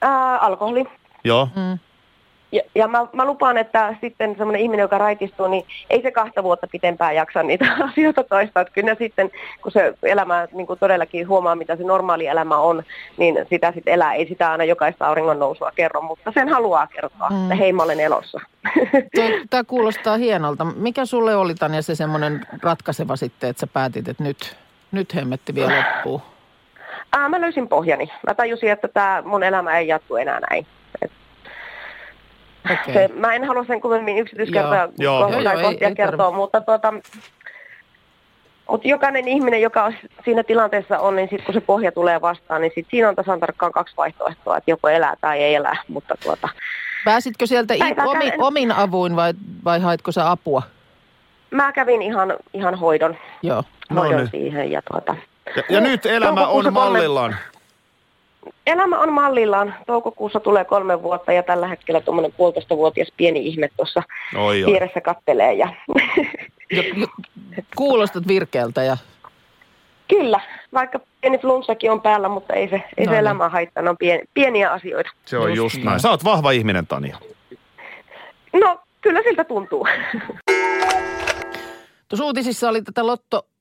Ää, 0.00 0.38
alkoholi. 0.38 0.84
Joo. 1.24 1.48
Mm. 1.56 1.78
Ja, 2.52 2.62
ja 2.74 2.88
mä, 2.88 3.06
mä 3.12 3.24
lupaan, 3.24 3.58
että 3.58 3.94
sitten 4.00 4.34
semmoinen 4.36 4.62
ihminen, 4.62 4.84
joka 4.84 4.98
raitistuu, 4.98 5.48
niin 5.48 5.64
ei 5.90 6.02
se 6.02 6.10
kahta 6.10 6.42
vuotta 6.42 6.66
pitempään 6.72 7.14
jaksa 7.14 7.42
niitä 7.42 7.76
asioita 7.90 8.24
toistaa. 8.24 8.60
Että 8.60 8.74
kyllä 8.74 8.94
sitten, 8.98 9.30
kun 9.62 9.72
se 9.72 9.94
elämä 10.02 10.48
niin 10.52 10.66
kuin 10.66 10.78
todellakin 10.78 11.28
huomaa, 11.28 11.56
mitä 11.56 11.76
se 11.76 11.82
normaali 11.82 12.26
elämä 12.26 12.56
on, 12.56 12.82
niin 13.16 13.46
sitä 13.50 13.72
sitten 13.72 13.94
elää. 13.94 14.14
Ei 14.14 14.28
sitä 14.28 14.50
aina 14.50 14.64
jokaista 14.64 15.06
auringon 15.06 15.38
nousua 15.38 15.72
kerro, 15.74 16.00
mutta 16.00 16.32
sen 16.32 16.48
haluaa 16.48 16.86
kertoa, 16.86 17.30
mm. 17.30 17.42
että 17.42 17.54
hei 17.54 17.72
mä 17.72 17.82
olen 17.82 18.00
elossa. 18.00 18.40
Tämä 19.50 19.64
kuulostaa 19.64 20.16
hienolta. 20.16 20.64
Mikä 20.64 21.04
sulle 21.04 21.36
oli 21.36 21.54
Tanja 21.54 21.82
se 21.82 21.94
semmoinen 21.94 22.46
ratkaiseva 22.62 23.16
sitten, 23.16 23.50
että 23.50 23.60
sä 23.60 23.66
päätit, 23.66 24.08
että 24.08 24.22
nyt, 24.22 24.56
nyt 24.92 25.14
hemmetti 25.14 25.54
vielä 25.54 25.76
loppuu? 25.76 26.22
Ää, 27.12 27.28
mä 27.28 27.40
löysin 27.40 27.68
pohjani. 27.68 28.10
Mä 28.26 28.34
tajusin, 28.34 28.70
että 28.70 28.88
tämä 28.88 29.22
mun 29.26 29.42
elämä 29.42 29.78
ei 29.78 29.88
jatku 29.88 30.16
enää 30.16 30.40
näin. 30.50 30.66
Et 31.02 31.12
Okei. 32.64 32.94
se, 32.94 33.08
mä 33.14 33.34
en 33.34 33.44
halua 33.44 33.64
sen 33.64 33.80
kummemmin 33.80 34.18
yksityiskertoja 34.18 34.88
Joo. 34.98 35.28
ko- 35.28 35.32
Joo, 35.32 35.42
tai 35.42 35.52
joo, 35.54 35.60
ei- 35.60 35.62
kohtia 35.70 35.88
ei 35.88 35.94
kertoa, 35.94 36.30
mutta 36.30 36.60
tuota, 36.60 36.92
mutta 38.70 38.88
jokainen 38.88 39.28
ihminen, 39.28 39.60
joka 39.62 39.92
siinä 40.24 40.42
tilanteessa 40.42 40.98
on, 40.98 41.16
niin 41.16 41.28
sitten 41.28 41.44
kun 41.44 41.54
se 41.54 41.60
pohja 41.60 41.92
tulee 41.92 42.20
vastaan, 42.20 42.60
niin 42.60 42.72
sit 42.74 42.86
siinä 42.90 43.08
on 43.08 43.16
tasan 43.16 43.40
tarkkaan 43.40 43.72
kaksi 43.72 43.96
vaihtoehtoa, 43.96 44.56
että 44.56 44.70
joko 44.70 44.88
elää 44.88 45.14
tai 45.20 45.38
ei 45.42 45.54
elää. 45.54 45.76
Mutta 45.88 46.14
tuota, 46.24 46.48
Pääsitkö 47.04 47.46
sieltä 47.46 47.74
i- 47.74 47.78
Päivää 47.78 48.04
omi, 48.06 48.24
käden. 48.24 48.42
omin 48.42 48.72
avuin 48.72 49.16
vai, 49.16 49.32
vai 49.64 49.80
haitko 49.80 50.12
sä 50.12 50.30
apua? 50.30 50.62
mä 51.50 51.72
kävin 51.72 52.02
ihan, 52.02 52.34
ihan 52.54 52.74
hoidon, 52.74 53.16
Joo. 53.42 53.64
No 53.90 54.00
hoidon 54.00 54.18
niin. 54.18 54.30
siihen. 54.30 54.70
Ja 54.70 54.82
tuota, 54.92 55.16
Ja, 55.56 55.62
ja 55.68 55.80
nyt 55.80 56.06
elämä 56.06 56.46
on 56.46 56.52
kolme- 56.64 56.70
mallillaan. 56.70 57.36
Elämä 58.66 58.98
on 58.98 59.12
mallillaan. 59.12 59.74
Toukokuussa 59.86 60.40
tulee 60.40 60.64
kolme 60.64 61.02
vuotta 61.02 61.32
ja 61.32 61.42
tällä 61.42 61.68
hetkellä 61.68 62.00
tuommoinen 62.00 62.32
puolitoista 62.36 62.76
vuotias 62.76 63.08
pieni 63.16 63.46
ihme 63.46 63.68
tuossa 63.76 64.02
Oi, 64.36 64.64
oi. 64.64 64.70
vieressä 64.72 65.00
kattelee. 65.00 65.52
Ja 65.52 65.68
kuulostat 67.76 68.28
virkeältä 68.28 68.82
ja 68.82 68.96
Kyllä, 70.08 70.40
vaikka 70.74 71.00
pieni 71.20 71.38
flunssakin 71.38 71.90
on 71.90 72.00
päällä, 72.00 72.28
mutta 72.28 72.54
ei 72.54 72.68
se, 72.68 72.74
ei 72.74 72.82
No 72.98 73.04
se 73.04 73.10
niin. 73.10 73.14
elämä 73.14 73.48
haittaa, 73.48 73.82
ne 73.82 73.90
on 73.90 73.96
pien, 73.98 74.20
pieniä 74.34 74.72
asioita. 74.72 75.10
Se 75.24 75.38
on 75.38 75.48
Just 75.54 75.74
just, 75.74 75.84
näin. 75.84 76.00
Sä 76.00 76.10
oot 76.10 76.24
vahva 76.24 76.50
ihminen, 76.50 76.86
Tania. 76.86 77.18
No, 78.52 78.80
kyllä 79.00 79.20
siltä 79.22 79.44
tuntuu. 79.44 79.86
Tuossa 82.08 82.24
uutisissa 82.24 82.68
oli 82.68 82.82
tätä 82.82 83.06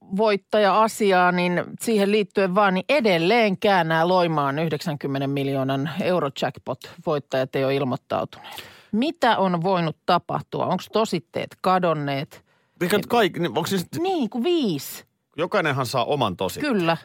lottovoittaja-asiaa, 0.08 1.32
niin 1.32 1.64
siihen 1.82 2.12
liittyen 2.12 2.56
vaan, 2.56 2.74
niin 2.74 2.86
edelleenkään 2.90 3.88
nämä 3.88 4.08
Loimaan 4.08 4.60
90 4.60 5.28
miljoonan 5.28 5.90
eurojackpot-voittajat 6.02 7.56
ei 7.56 7.64
ole 7.64 7.76
ilmoittautuneet. 7.76 8.64
Mitä 8.92 9.38
on 9.38 9.64
voinut 9.64 9.98
tapahtua? 10.06 10.66
Onko 10.66 10.84
tositteet 10.94 11.58
kadonneet? 11.62 12.44
Eikä 12.82 13.00
kaikki, 13.08 13.40
niin 13.40 13.50
onko 13.50 13.68
siis, 13.68 13.86
Niin, 14.00 14.30
kuin 14.30 14.44
viisi. 14.44 15.06
jokainenhan 15.38 15.86
saa 15.86 16.06
oman 16.06 16.38
tosi. 16.38 16.60
Kyllä. 16.60 16.98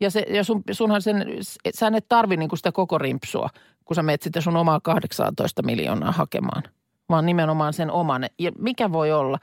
Ja, 0.00 0.10
se, 0.10 0.26
ja 0.28 0.44
sun, 0.44 0.62
sunhan 0.72 1.02
sen, 1.02 1.26
sä 1.74 1.92
et 1.96 2.08
tarvi 2.08 2.36
niinku 2.36 2.56
sitä 2.56 2.72
koko 2.72 2.98
rimpsua, 2.98 3.48
kun 3.84 3.94
sä 3.94 4.02
menet 4.02 4.22
sitten 4.22 4.42
sun 4.42 4.56
omaa 4.56 4.80
18 4.80 5.62
miljoonaa 5.62 6.12
hakemaan. 6.12 6.62
Vaan 7.08 7.26
nimenomaan 7.26 7.72
sen 7.72 7.90
oman. 7.90 8.26
Ja 8.38 8.52
mikä 8.58 8.92
voi 8.92 9.12
olla? 9.12 9.38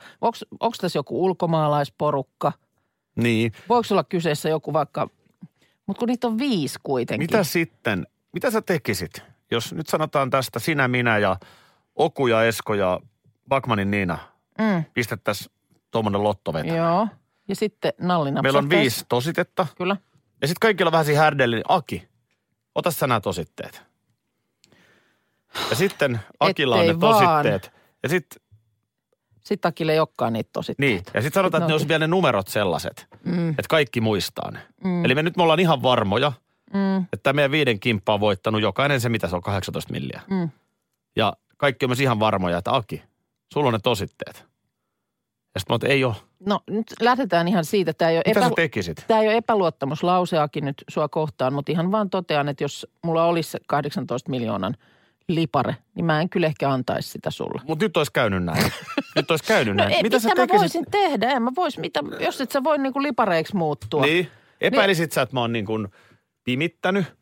Onko 0.60 0.74
tässä 0.80 0.98
joku 0.98 1.24
ulkomaalaisporukka? 1.24 2.52
Niin. 3.16 3.52
Voiko 3.68 3.86
olla 3.90 4.04
kyseessä 4.04 4.48
joku 4.48 4.72
vaikka, 4.72 5.08
mutta 5.86 5.98
kun 5.98 6.08
niitä 6.08 6.26
on 6.26 6.38
viisi 6.38 6.78
kuitenkin. 6.82 7.24
Mitä 7.30 7.44
sitten, 7.44 8.06
mitä 8.32 8.50
sä 8.50 8.62
tekisit, 8.62 9.22
jos 9.50 9.72
nyt 9.72 9.86
sanotaan 9.86 10.30
tästä 10.30 10.58
sinä, 10.58 10.88
minä 10.88 11.18
ja 11.18 11.36
Oku 11.96 12.26
ja 12.26 12.44
Esko 12.44 12.74
ja 12.74 13.00
Bakmanin 13.48 13.90
Niina 13.90 14.18
Mm, 14.58 14.84
pistettäisiin 14.94 15.52
tuommoinen 15.90 16.22
lottoveto. 16.24 16.74
joo. 16.74 17.08
Ja 17.48 17.56
sitten 17.56 17.92
nallina. 18.00 18.42
Meillä 18.42 18.58
on 18.58 18.70
viisi 18.70 19.04
tositetta. 19.08 19.66
Kyllä. 19.76 19.96
Ja 20.42 20.48
sitten 20.48 20.60
kaikilla 20.60 20.88
on 20.88 20.92
vähän 20.92 21.04
siinä 21.04 21.20
härdellä, 21.20 21.56
niin 21.56 21.64
Aki, 21.68 22.08
ota 22.74 22.90
sä 22.90 23.06
nämä 23.06 23.20
tositteet. 23.20 23.82
Ja 25.70 25.76
sitten 25.76 26.20
Akilla 26.40 26.76
on 26.76 26.86
ne 26.86 27.00
vaan. 27.00 27.42
tositteet. 27.44 27.72
Ja 28.02 28.08
sitten, 28.08 28.41
Sitten 29.44 29.68
Akille 29.68 29.92
ei 29.92 29.98
olekaan 29.98 30.32
niitä 30.32 30.50
tosi. 30.52 30.74
niin, 30.78 31.02
ja 31.14 31.22
sitten 31.22 31.32
sanotaan, 31.40 31.60
Sit 31.60 31.64
että 31.64 31.66
ne 31.68 31.74
olisi 31.74 31.88
vielä 31.88 31.98
ne 31.98 32.06
numerot 32.06 32.48
sellaiset, 32.48 33.06
Mm, 33.24 33.50
että 33.50 33.62
kaikki 33.68 34.00
muistaa 34.00 34.50
ne. 34.50 34.58
mm, 34.84 35.04
Eli 35.04 35.14
me 35.14 35.22
nyt 35.22 35.36
me 35.36 35.42
ollaan 35.42 35.60
ihan 35.60 35.82
varmoja, 35.82 36.32
mm, 36.74 36.96
että 36.96 37.18
tämä 37.22 37.32
meidän 37.32 37.50
viiden 37.50 37.80
kimppa 37.80 38.14
on 38.14 38.20
voittanut 38.20 38.60
jokainen 38.62 39.00
se, 39.00 39.08
mitä 39.08 39.28
se 39.28 39.36
on, 39.36 39.42
18 39.42 39.92
milliä. 39.92 40.20
mm. 40.30 40.50
Ja 41.16 41.32
kaikki 41.56 41.84
on 41.84 41.90
myös 41.90 42.00
ihan 42.00 42.20
varmoja, 42.20 42.58
että 42.58 42.74
Aki, 42.76 43.02
sulla 43.52 43.66
on 43.68 43.72
ne 43.72 43.78
tositteet. 43.82 44.44
Ja 45.54 45.60
sitten 45.60 45.74
mä 45.74 45.76
että 45.76 45.88
ei 45.88 46.04
ole. 46.04 46.14
No 46.46 46.60
nyt 46.70 46.86
lähdetään 47.00 47.48
ihan 47.48 47.64
siitä, 47.64 47.90
että 47.90 47.98
tämä 47.98 48.10
ei 48.10 48.16
ole, 48.16 48.22
Mitä 48.26 48.40
epä, 48.40 48.48
sä 48.48 48.54
tekisit? 48.56 49.04
tämä 49.08 49.20
ei 49.20 49.28
ole 49.28 49.36
epäluottamuslauseakin 49.36 50.64
nyt 50.64 50.84
sua 50.90 51.08
kohtaan, 51.08 51.52
mutta 51.52 51.72
ihan 51.72 51.92
vaan 51.92 52.10
totean, 52.10 52.48
että 52.48 52.64
jos 52.64 52.86
mulla 53.04 53.24
olisi 53.24 53.50
se 53.50 53.58
18 53.66 54.30
miljoonan 54.30 54.76
lipare, 55.28 55.76
niin 55.94 56.04
mä 56.04 56.20
en 56.20 56.28
kyllä 56.28 56.46
ehkä 56.46 56.70
antaisi 56.70 57.08
sitä 57.10 57.30
sulle. 57.30 57.60
Mutta 57.68 57.84
nyt 57.84 57.96
olisi 57.96 58.12
käynyt 58.12 58.44
näin. 58.44 58.72
nyt 59.16 59.30
olisi 59.30 59.44
käynyt 59.44 59.76
No 59.76 59.82
näin. 59.84 59.94
ei, 59.96 60.02
mitä, 60.02 60.18
sä 60.18 60.28
mä 60.28 60.34
tekisit? 60.34 60.60
voisin 60.60 60.84
tehdä? 60.90 61.30
En 61.30 61.42
mä 61.42 61.50
vois, 61.56 61.78
mitä, 61.78 62.00
jos 62.20 62.40
et 62.40 62.50
sä 62.50 62.64
voi 62.64 62.78
niinku 62.78 63.02
lipareiksi 63.02 63.56
muuttua. 63.56 64.02
Niin. 64.02 64.30
Epäilisit 64.60 65.12
sä, 65.12 65.22
että 65.22 65.36
mä 65.36 65.40
oon 65.40 65.52
niin 65.52 65.66
kuin 65.66 65.88
pimittänyt? 66.44 67.04
Mä 67.04 67.12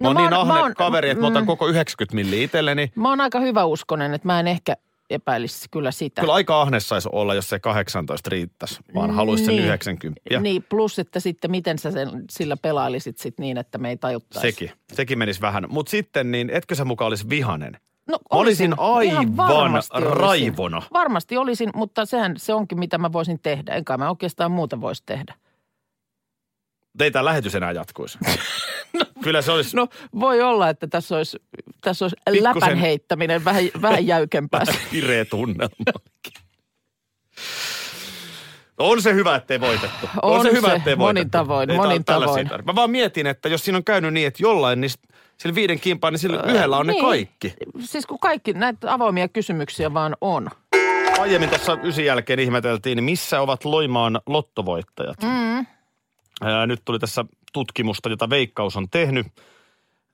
No 0.00 0.08
oon 0.08 0.14
mä 0.16 0.20
niin 0.20 0.32
ahne 0.32 0.54
oon- 0.54 0.74
kaveri, 0.74 1.10
että 1.10 1.20
mä 1.20 1.26
otan 1.28 1.42
mm. 1.42 1.46
koko 1.46 1.66
90 1.68 2.14
milliä 2.14 2.44
itselleni. 2.44 2.92
Mä 2.94 3.08
oon 3.08 3.20
aika 3.20 3.40
hyvä 3.40 3.64
uskonen, 3.64 4.14
että 4.14 4.28
mä 4.28 4.40
en 4.40 4.46
ehkä 4.46 4.76
epäilisi 5.10 5.68
kyllä 5.70 5.90
sitä. 5.90 6.20
Kyllä 6.20 6.34
aika 6.34 6.60
ahne 6.62 6.80
saisi 6.80 7.08
olla, 7.12 7.34
jos 7.34 7.48
se 7.48 7.58
18 7.58 8.30
riittäisi, 8.30 8.80
vaan 8.94 9.10
haluaisi 9.10 9.44
sen 9.44 9.54
Niin. 9.56 9.64
90. 9.66 10.20
Niin, 10.40 10.64
plus 10.68 10.98
että 10.98 11.20
sitten 11.20 11.50
miten 11.50 11.78
sä 11.78 11.90
sen, 11.90 12.08
sillä 12.30 12.56
pelailisit 12.56 13.18
sit 13.18 13.38
niin, 13.38 13.58
että 13.58 13.78
me 13.78 13.88
ei 13.88 13.96
tajuttaisi. 13.96 14.48
Sekin, 14.52 14.70
sekin 14.92 15.18
menisi 15.18 15.40
vähän. 15.40 15.64
Mutta 15.68 15.90
sitten, 15.90 16.30
niin 16.30 16.50
etkö 16.50 16.74
sä 16.74 16.84
mukaan 16.84 17.08
olisi 17.08 17.28
vihanen? 17.28 17.76
No, 18.08 18.18
olisin 18.30 18.72
Ihan 18.72 18.78
aivan 18.96 19.36
varmasti 19.36 19.96
olisin. 19.98 20.16
raivona. 20.16 20.82
Varmasti 20.92 21.36
olisin, 21.36 21.70
mutta 21.74 22.06
sehän 22.06 22.34
se 22.36 22.54
onkin, 22.54 22.78
mitä 22.78 22.98
mä 22.98 23.12
voisin 23.12 23.38
tehdä. 23.42 23.74
Enkä 23.74 23.96
mä 23.96 24.08
oikeastaan 24.10 24.50
muuta 24.50 24.80
voisi 24.80 25.02
tehdä. 25.06 25.34
Ei 27.00 27.10
tämä 27.10 27.24
lähetys 27.24 27.54
enää 27.54 27.72
jatkuisi. 27.72 28.18
Kyllä 29.22 29.42
se 29.42 29.52
olisi 29.52 29.76
No 29.76 29.88
voi 30.20 30.42
olla, 30.42 30.68
että 30.68 30.86
tässä 30.86 31.16
olisi, 31.16 31.38
tässä 31.80 32.04
olisi 32.04 32.16
Pikkusen- 32.30 32.42
läpän 32.42 32.78
heittäminen 32.78 33.44
vähän, 33.44 33.64
vähän 33.82 34.06
jäykempää. 34.06 34.62
kireä 34.90 35.24
tunnelma. 35.24 35.74
On 38.78 39.02
se 39.02 39.14
hyvä, 39.14 39.36
ettei 39.36 39.60
voitettu. 39.60 40.08
On 40.22 40.42
se 40.42 40.52
hyvä, 40.52 40.68
se, 40.68 40.74
ettei 40.74 40.96
monin 40.96 41.14
voitettu. 41.14 41.30
tavoin, 41.38 41.70
Ei 41.70 41.76
monin 41.76 42.04
tavoin. 42.04 42.50
Mä 42.64 42.74
vaan 42.74 42.90
mietin, 42.90 43.26
että 43.26 43.48
jos 43.48 43.64
siinä 43.64 43.78
on 43.78 43.84
käynyt 43.84 44.12
niin, 44.12 44.26
että 44.26 44.42
jollain 44.42 44.80
niistä, 44.80 45.08
sillä 45.38 45.54
viiden 45.54 45.80
kimpaan, 45.80 46.12
niin 46.12 46.18
sillä 46.18 46.42
yhdellä 46.42 46.76
on 46.78 46.86
ne 46.86 46.92
niin. 46.92 47.04
kaikki. 47.04 47.54
Siis 47.80 48.06
kun 48.06 48.18
kaikki 48.18 48.52
näitä 48.52 48.92
avoimia 48.92 49.28
kysymyksiä 49.28 49.94
vaan 49.94 50.16
on. 50.20 50.48
Aiemmin 51.18 51.48
tuossa 51.48 51.78
ysin 51.82 52.04
jälkeen 52.04 52.38
ihmeteltiin, 52.38 52.96
niin 52.96 53.04
missä 53.04 53.40
ovat 53.40 53.64
Loimaan 53.64 54.20
lottovoittajat. 54.26 55.16
Mm. 55.22 55.66
Ää, 56.40 56.66
nyt 56.66 56.82
tuli 56.84 56.98
tässä 56.98 57.24
tutkimusta, 57.52 58.08
jota 58.08 58.30
Veikkaus 58.30 58.76
on 58.76 58.90
tehnyt. 58.90 59.26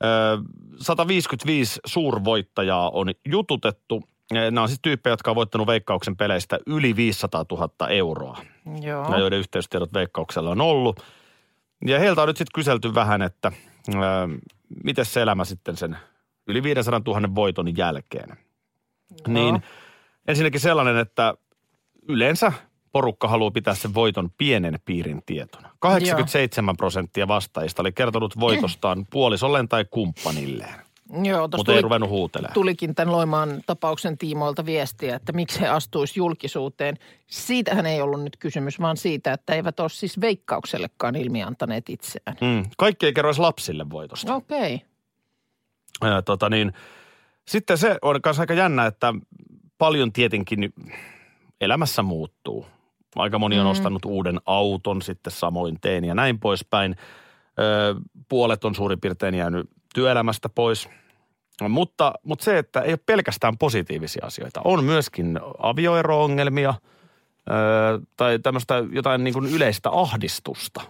Ää, 0.02 0.38
155 0.78 1.80
suurvoittajaa 1.86 2.90
on 2.90 3.10
jututettu. 3.28 4.04
Nämä 4.32 4.62
on 4.62 4.68
siis 4.68 4.80
tyyppejä, 4.82 5.12
jotka 5.12 5.30
on 5.30 5.36
voittanut 5.36 5.66
Veikkauksen 5.66 6.16
peleistä 6.16 6.58
yli 6.66 6.96
500 6.96 7.44
000 7.50 7.88
euroa. 7.88 8.38
Joo. 8.82 9.18
joiden 9.18 9.38
yhteystiedot 9.38 9.94
Veikkauksella 9.94 10.50
on 10.50 10.60
ollut. 10.60 11.00
Ja 11.86 11.98
heiltä 11.98 12.22
on 12.22 12.28
nyt 12.28 12.36
sitten 12.36 12.54
kyselty 12.54 12.94
vähän, 12.94 13.22
että 13.22 13.52
ää, 13.94 14.28
miten 14.84 15.04
se 15.04 15.22
elämä 15.22 15.44
sitten 15.44 15.76
sen 15.76 15.96
yli 16.46 16.62
500 16.62 17.00
000 17.06 17.34
voiton 17.34 17.76
jälkeen. 17.76 18.36
Niin 19.28 19.62
ensinnäkin 20.28 20.60
sellainen, 20.60 20.96
että 20.96 21.34
yleensä 22.08 22.52
porukka 22.92 23.28
haluaa 23.28 23.50
pitää 23.50 23.74
sen 23.74 23.94
voiton 23.94 24.30
pienen 24.38 24.78
piirin 24.84 25.22
tietona. 25.26 25.70
87 25.78 26.76
prosenttia 26.76 27.28
vastaajista 27.28 27.82
oli 27.82 27.92
kertonut 27.92 28.40
voitostaan 28.40 29.06
puolisolleen 29.10 29.68
tai 29.68 29.84
kumppanilleen, 29.90 30.74
Joo, 31.22 31.40
mutta 31.40 31.56
ei 31.58 31.64
tuli, 31.64 31.80
ruvennut 31.82 32.10
huutelemaan. 32.10 32.54
tulikin 32.54 32.94
tämän 32.94 33.12
Loimaan 33.12 33.62
tapauksen 33.66 34.18
tiimoilta 34.18 34.66
viestiä, 34.66 35.16
että 35.16 35.32
miksi 35.32 35.60
he 35.60 35.68
astuisi 35.68 36.20
julkisuuteen. 36.20 36.98
Siitähän 37.26 37.86
ei 37.86 38.02
ollut 38.02 38.22
nyt 38.22 38.36
kysymys, 38.36 38.80
vaan 38.80 38.96
siitä, 38.96 39.32
että 39.32 39.54
eivät 39.54 39.80
ole 39.80 39.88
siis 39.88 40.20
veikkauksellekaan 40.20 41.16
ilmiantaneet 41.16 41.88
itseään. 41.88 42.36
Mm, 42.40 42.70
kaikki 42.78 43.06
ei 43.06 43.12
kerro 43.12 43.28
edes 43.30 43.38
lapsille 43.38 43.90
voitosta. 43.90 44.34
Okei. 44.34 44.82
Ää, 46.02 46.22
tota 46.22 46.50
niin, 46.50 46.72
sitten 47.48 47.78
se 47.78 47.98
on 48.02 48.20
myös 48.24 48.40
aika 48.40 48.54
jännä, 48.54 48.86
että 48.86 49.14
paljon 49.78 50.12
tietenkin 50.12 50.74
elämässä 51.60 52.02
muuttuu. 52.02 52.66
Aika 53.16 53.38
moni 53.38 53.58
on 53.58 53.66
Mm. 53.66 53.70
ostanut 53.70 54.04
uuden 54.04 54.40
auton, 54.46 55.02
sitten 55.02 55.32
samoin 55.32 55.78
teen 55.80 56.04
ja 56.04 56.14
näin 56.14 56.38
poispäin. 56.40 56.96
Öö, 57.58 57.94
puolet 58.28 58.64
on 58.64 58.74
suurin 58.74 59.00
piirtein 59.00 59.34
jäänyt 59.34 59.70
työelämästä 59.94 60.48
pois. 60.48 60.88
Mutta, 61.68 62.12
mutta 62.22 62.44
se, 62.44 62.58
että 62.58 62.80
ei 62.80 62.92
ole 62.92 62.98
pelkästään 63.06 63.58
positiivisia 63.58 64.26
asioita. 64.26 64.60
On 64.64 64.84
myöskin 64.84 65.40
avioero-ongelmia 65.58 66.74
öö, 67.50 67.98
tai 68.16 68.38
tämmöistä 68.38 68.84
jotain 68.92 69.24
niin 69.24 69.34
kuin 69.34 69.46
yleistä 69.46 69.90
ahdistusta 69.92 70.80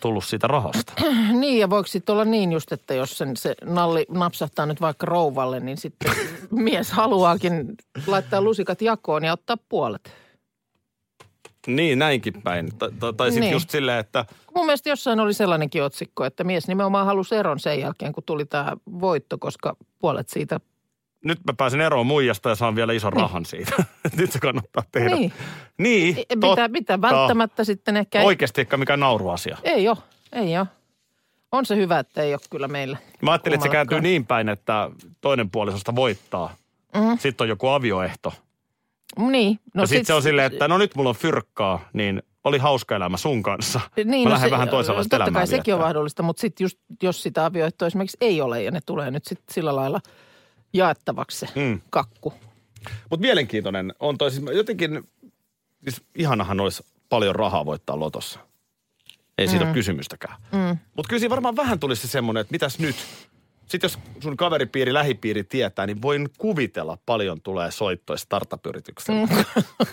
tullut 0.00 0.24
siitä 0.24 0.46
rahasta. 0.46 0.92
Niin, 1.40 1.58
ja 1.60 1.70
voiko 1.70 1.86
sitten 1.86 2.12
olla 2.12 2.24
niin 2.24 2.52
just, 2.52 2.72
että 2.72 2.94
jos 2.94 3.18
sen, 3.18 3.36
se 3.36 3.54
nalli 3.64 4.06
napsahtaa 4.10 4.66
nyt 4.66 4.80
vaikka 4.80 5.06
rouvalle, 5.06 5.60
niin 5.60 5.76
sitten 5.76 6.12
mies 6.50 6.92
haluaakin 6.92 7.74
laittaa 8.06 8.40
lusikat 8.42 8.82
jakoon 8.82 9.24
ja 9.24 9.32
ottaa 9.32 9.56
puolet. 9.68 10.12
Niin, 11.66 11.98
näinkin 11.98 12.42
päin. 12.42 12.68
Tai, 12.78 12.90
tai, 13.16 13.30
sitten 13.30 13.40
Niin. 13.40 13.52
just 13.52 13.70
silleen, 13.70 13.98
että 13.98 14.24
Mun 14.54 14.66
mielestä 14.66 14.88
jossain 14.88 15.20
oli 15.20 15.34
sellainenkin 15.34 15.82
otsikko, 15.82 16.24
että 16.24 16.44
mies 16.44 16.68
nimenomaan 16.68 17.06
halusi 17.06 17.34
eron 17.34 17.60
sen 17.60 17.80
jälkeen, 17.80 18.12
kun 18.12 18.22
tuli 18.26 18.44
tämä 18.44 18.76
voitto, 19.00 19.38
koska 19.38 19.76
puolet 19.98 20.28
siitä... 20.28 20.60
nyt 21.24 21.38
mä 21.46 21.52
pääsen 21.56 21.80
eroon 21.80 22.06
muijasta 22.06 22.48
ja 22.48 22.54
saan 22.54 22.76
vielä 22.76 22.92
ison 22.92 23.12
rahan 23.12 23.44
siitä. 23.46 23.72
nyt 24.18 24.32
se 24.32 24.38
kannattaa 24.38 24.82
tehdä. 24.92 25.14
Niin. 25.14 25.32
Niin, 25.78 26.16
Mitä, 26.16 26.68
mitä 26.68 27.00
välttämättä 27.00 27.64
sitten 27.64 27.96
ehkä... 27.96 28.22
Oikeasti 28.22 28.60
eikä 28.60 28.76
mikään 28.76 29.00
nauruasia. 29.00 29.56
ei 29.62 29.88
ole, 29.88 29.96
ei 30.32 30.58
ole. 30.58 30.66
On 31.52 31.66
se 31.66 31.76
hyvä, 31.76 31.98
että 31.98 32.22
ei 32.22 32.34
ole 32.34 32.40
kyllä 32.50 32.68
meillä. 32.68 32.98
Mä 33.22 33.30
ajattelin, 33.32 33.54
että 33.54 33.66
se 33.66 33.72
kääntyy 33.72 34.00
niin 34.00 34.26
päin, 34.26 34.48
että 34.48 34.90
toinen 35.20 35.50
puolisosta 35.50 35.94
voittaa. 35.96 36.54
Mm. 36.94 37.18
Sitten 37.18 37.44
on 37.44 37.48
joku 37.48 37.68
avioehto. 37.68 38.32
Niin. 39.18 39.58
No 39.74 39.82
ja 39.82 39.86
sitten 39.86 40.06
se 40.06 40.14
on 40.14 40.22
silleen, 40.22 40.52
että 40.52 40.68
no 40.68 40.78
nyt 40.78 40.94
mulla 40.94 41.08
on 41.08 41.16
fyrkkaa, 41.16 41.88
niin 41.92 42.22
oli 42.44 42.58
hauska 42.58 42.96
elämä 42.96 43.16
sun 43.16 43.42
kanssa. 43.42 43.80
Niin, 43.96 44.06
Mä 44.08 44.14
no 44.24 44.30
lähden 44.34 44.46
se- 44.48 44.50
vähän 44.50 44.68
toisenlaista 44.68 45.10
Totta 45.10 45.24
elämää 45.24 45.40
kai 45.40 45.46
sekin 45.46 45.58
on 45.74 45.78
viettää. 45.78 45.86
mahdollista, 45.88 46.22
mutta 46.22 46.40
sitten 46.40 46.64
just, 46.64 46.78
jos 47.02 47.22
sitä 47.22 47.44
avioehtoa 47.44 47.86
esimerkiksi 47.88 48.16
ei 48.20 48.40
ole 48.40 48.62
ja 48.62 48.70
ne 48.70 48.80
tulee 48.86 49.10
nyt 49.10 49.24
sitten 49.24 49.54
sillä 49.54 49.76
lailla 49.76 50.00
jaettavaksi 50.72 51.38
se 51.38 51.48
Mm. 51.54 51.80
kakku. 51.90 52.32
Mutta 53.10 53.20
mielenkiintoinen 53.22 53.94
on 54.00 54.18
toi 54.18 54.30
siis 54.30 54.44
jotenkin, 54.54 55.08
siis 55.84 56.02
ihanahan 56.14 56.60
olisi 56.60 56.82
paljon 57.08 57.34
rahaa 57.34 57.66
voittaa 57.66 58.00
lotossa. 58.00 58.38
Ei 59.38 59.48
siitä 59.48 59.64
ole 59.64 59.74
kysymystäkään. 59.74 60.36
Mm. 60.52 60.78
Mutta 60.96 61.08
kyllä 61.08 61.20
siinä 61.20 61.30
varmaan 61.30 61.56
vähän 61.56 61.78
tulisi 61.78 62.02
se 62.02 62.08
semmoinen, 62.08 62.40
että 62.40 62.52
mitäs 62.52 62.78
nyt? 62.78 62.96
Sitten 63.70 63.88
jos 63.88 63.98
sun 64.22 64.36
kaveripiiri, 64.36 64.94
lähipiiri 64.94 65.44
tietää, 65.44 65.86
niin 65.86 66.02
voin 66.02 66.28
kuvitella 66.38 66.98
paljon 67.06 67.40
tulee 67.40 67.70
soittoja 67.70 68.16
startup-yritykselle. 68.16 69.26
Mm. 69.26 69.44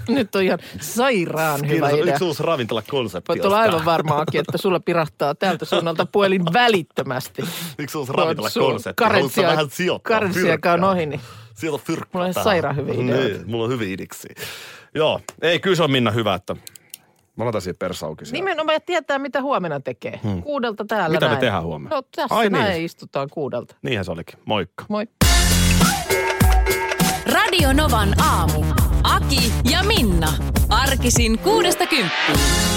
Nyt 0.15 0.35
on 0.35 0.41
ihan 0.43 0.59
sairaan 0.81 1.69
hyvä 1.69 1.89
idea. 1.89 2.13
Yksi 2.13 2.23
uusi 2.23 2.43
ravintolakonsepti. 2.43 3.27
Voit 3.27 3.45
olla 3.45 3.59
aivan 3.59 3.85
varmaakin, 3.85 4.39
että 4.39 4.57
sulla 4.57 4.79
pirahtaa 4.79 5.35
täältä 5.35 5.65
suunnalta 5.65 6.05
puhelin 6.05 6.45
välittömästi. 6.53 7.43
Yksi 7.79 7.97
uusi 7.97 8.13
ravintolakonsepti. 8.13 9.03
karenssia- 9.03 9.47
vähän 9.47 9.69
sijoittaa 9.69 10.17
karenssiaika 10.17 10.71
on 10.73 10.79
fyrkkaa? 10.79 10.91
ohi, 10.91 11.05
niin 11.05 11.21
Sieltä 11.53 11.75
on 11.75 11.81
fyrkkaa 11.81 12.09
Mulla 12.13 12.25
on 12.25 12.33
sairaan 12.33 12.75
hyviä 12.75 12.93
ideoita. 12.93 13.37
Niin, 13.37 13.51
mulla 13.51 13.63
on 13.63 13.69
hyviä 13.69 13.93
idiksi. 13.93 14.27
Joo, 14.95 15.21
ei 15.41 15.59
kyllä 15.59 15.75
se 15.75 15.83
on 15.83 15.91
Minna 15.91 16.11
hyvä, 16.11 16.33
että 16.33 16.55
mä 17.37 17.43
laitan 17.45 17.61
siihen 17.61 17.77
persaukin 17.79 18.27
siellä. 18.27 18.39
nimenomaan 18.45 18.73
ja 18.75 18.79
tietää, 18.79 19.19
mitä 19.19 19.41
huomenna 19.41 19.79
tekee. 19.79 20.19
Hmm. 20.23 20.43
Kuudelta 20.43 20.85
täällä 20.85 21.09
Mitä 21.15 21.25
me 21.25 21.29
näin. 21.29 21.39
tehdään 21.39 21.63
huomenna? 21.63 21.95
No 21.95 22.01
tässä 22.15 22.35
Ai 22.35 22.45
niin. 22.49 22.51
näin 22.51 22.85
istutaan 22.85 23.27
kuudelta. 23.31 23.75
Niinhän 23.81 24.05
se 24.05 24.11
olikin. 24.11 24.39
Moikka. 24.45 24.85
Moi. 24.89 25.07
Radio 27.33 27.73
Novan 27.73 28.21
aamu. 28.21 28.63
Aki 29.03 29.53
ja 29.71 29.83
Minna. 29.83 30.33
Arkisin 30.69 31.39
kuudesta 31.39 31.85
kymppiin. 31.87 32.76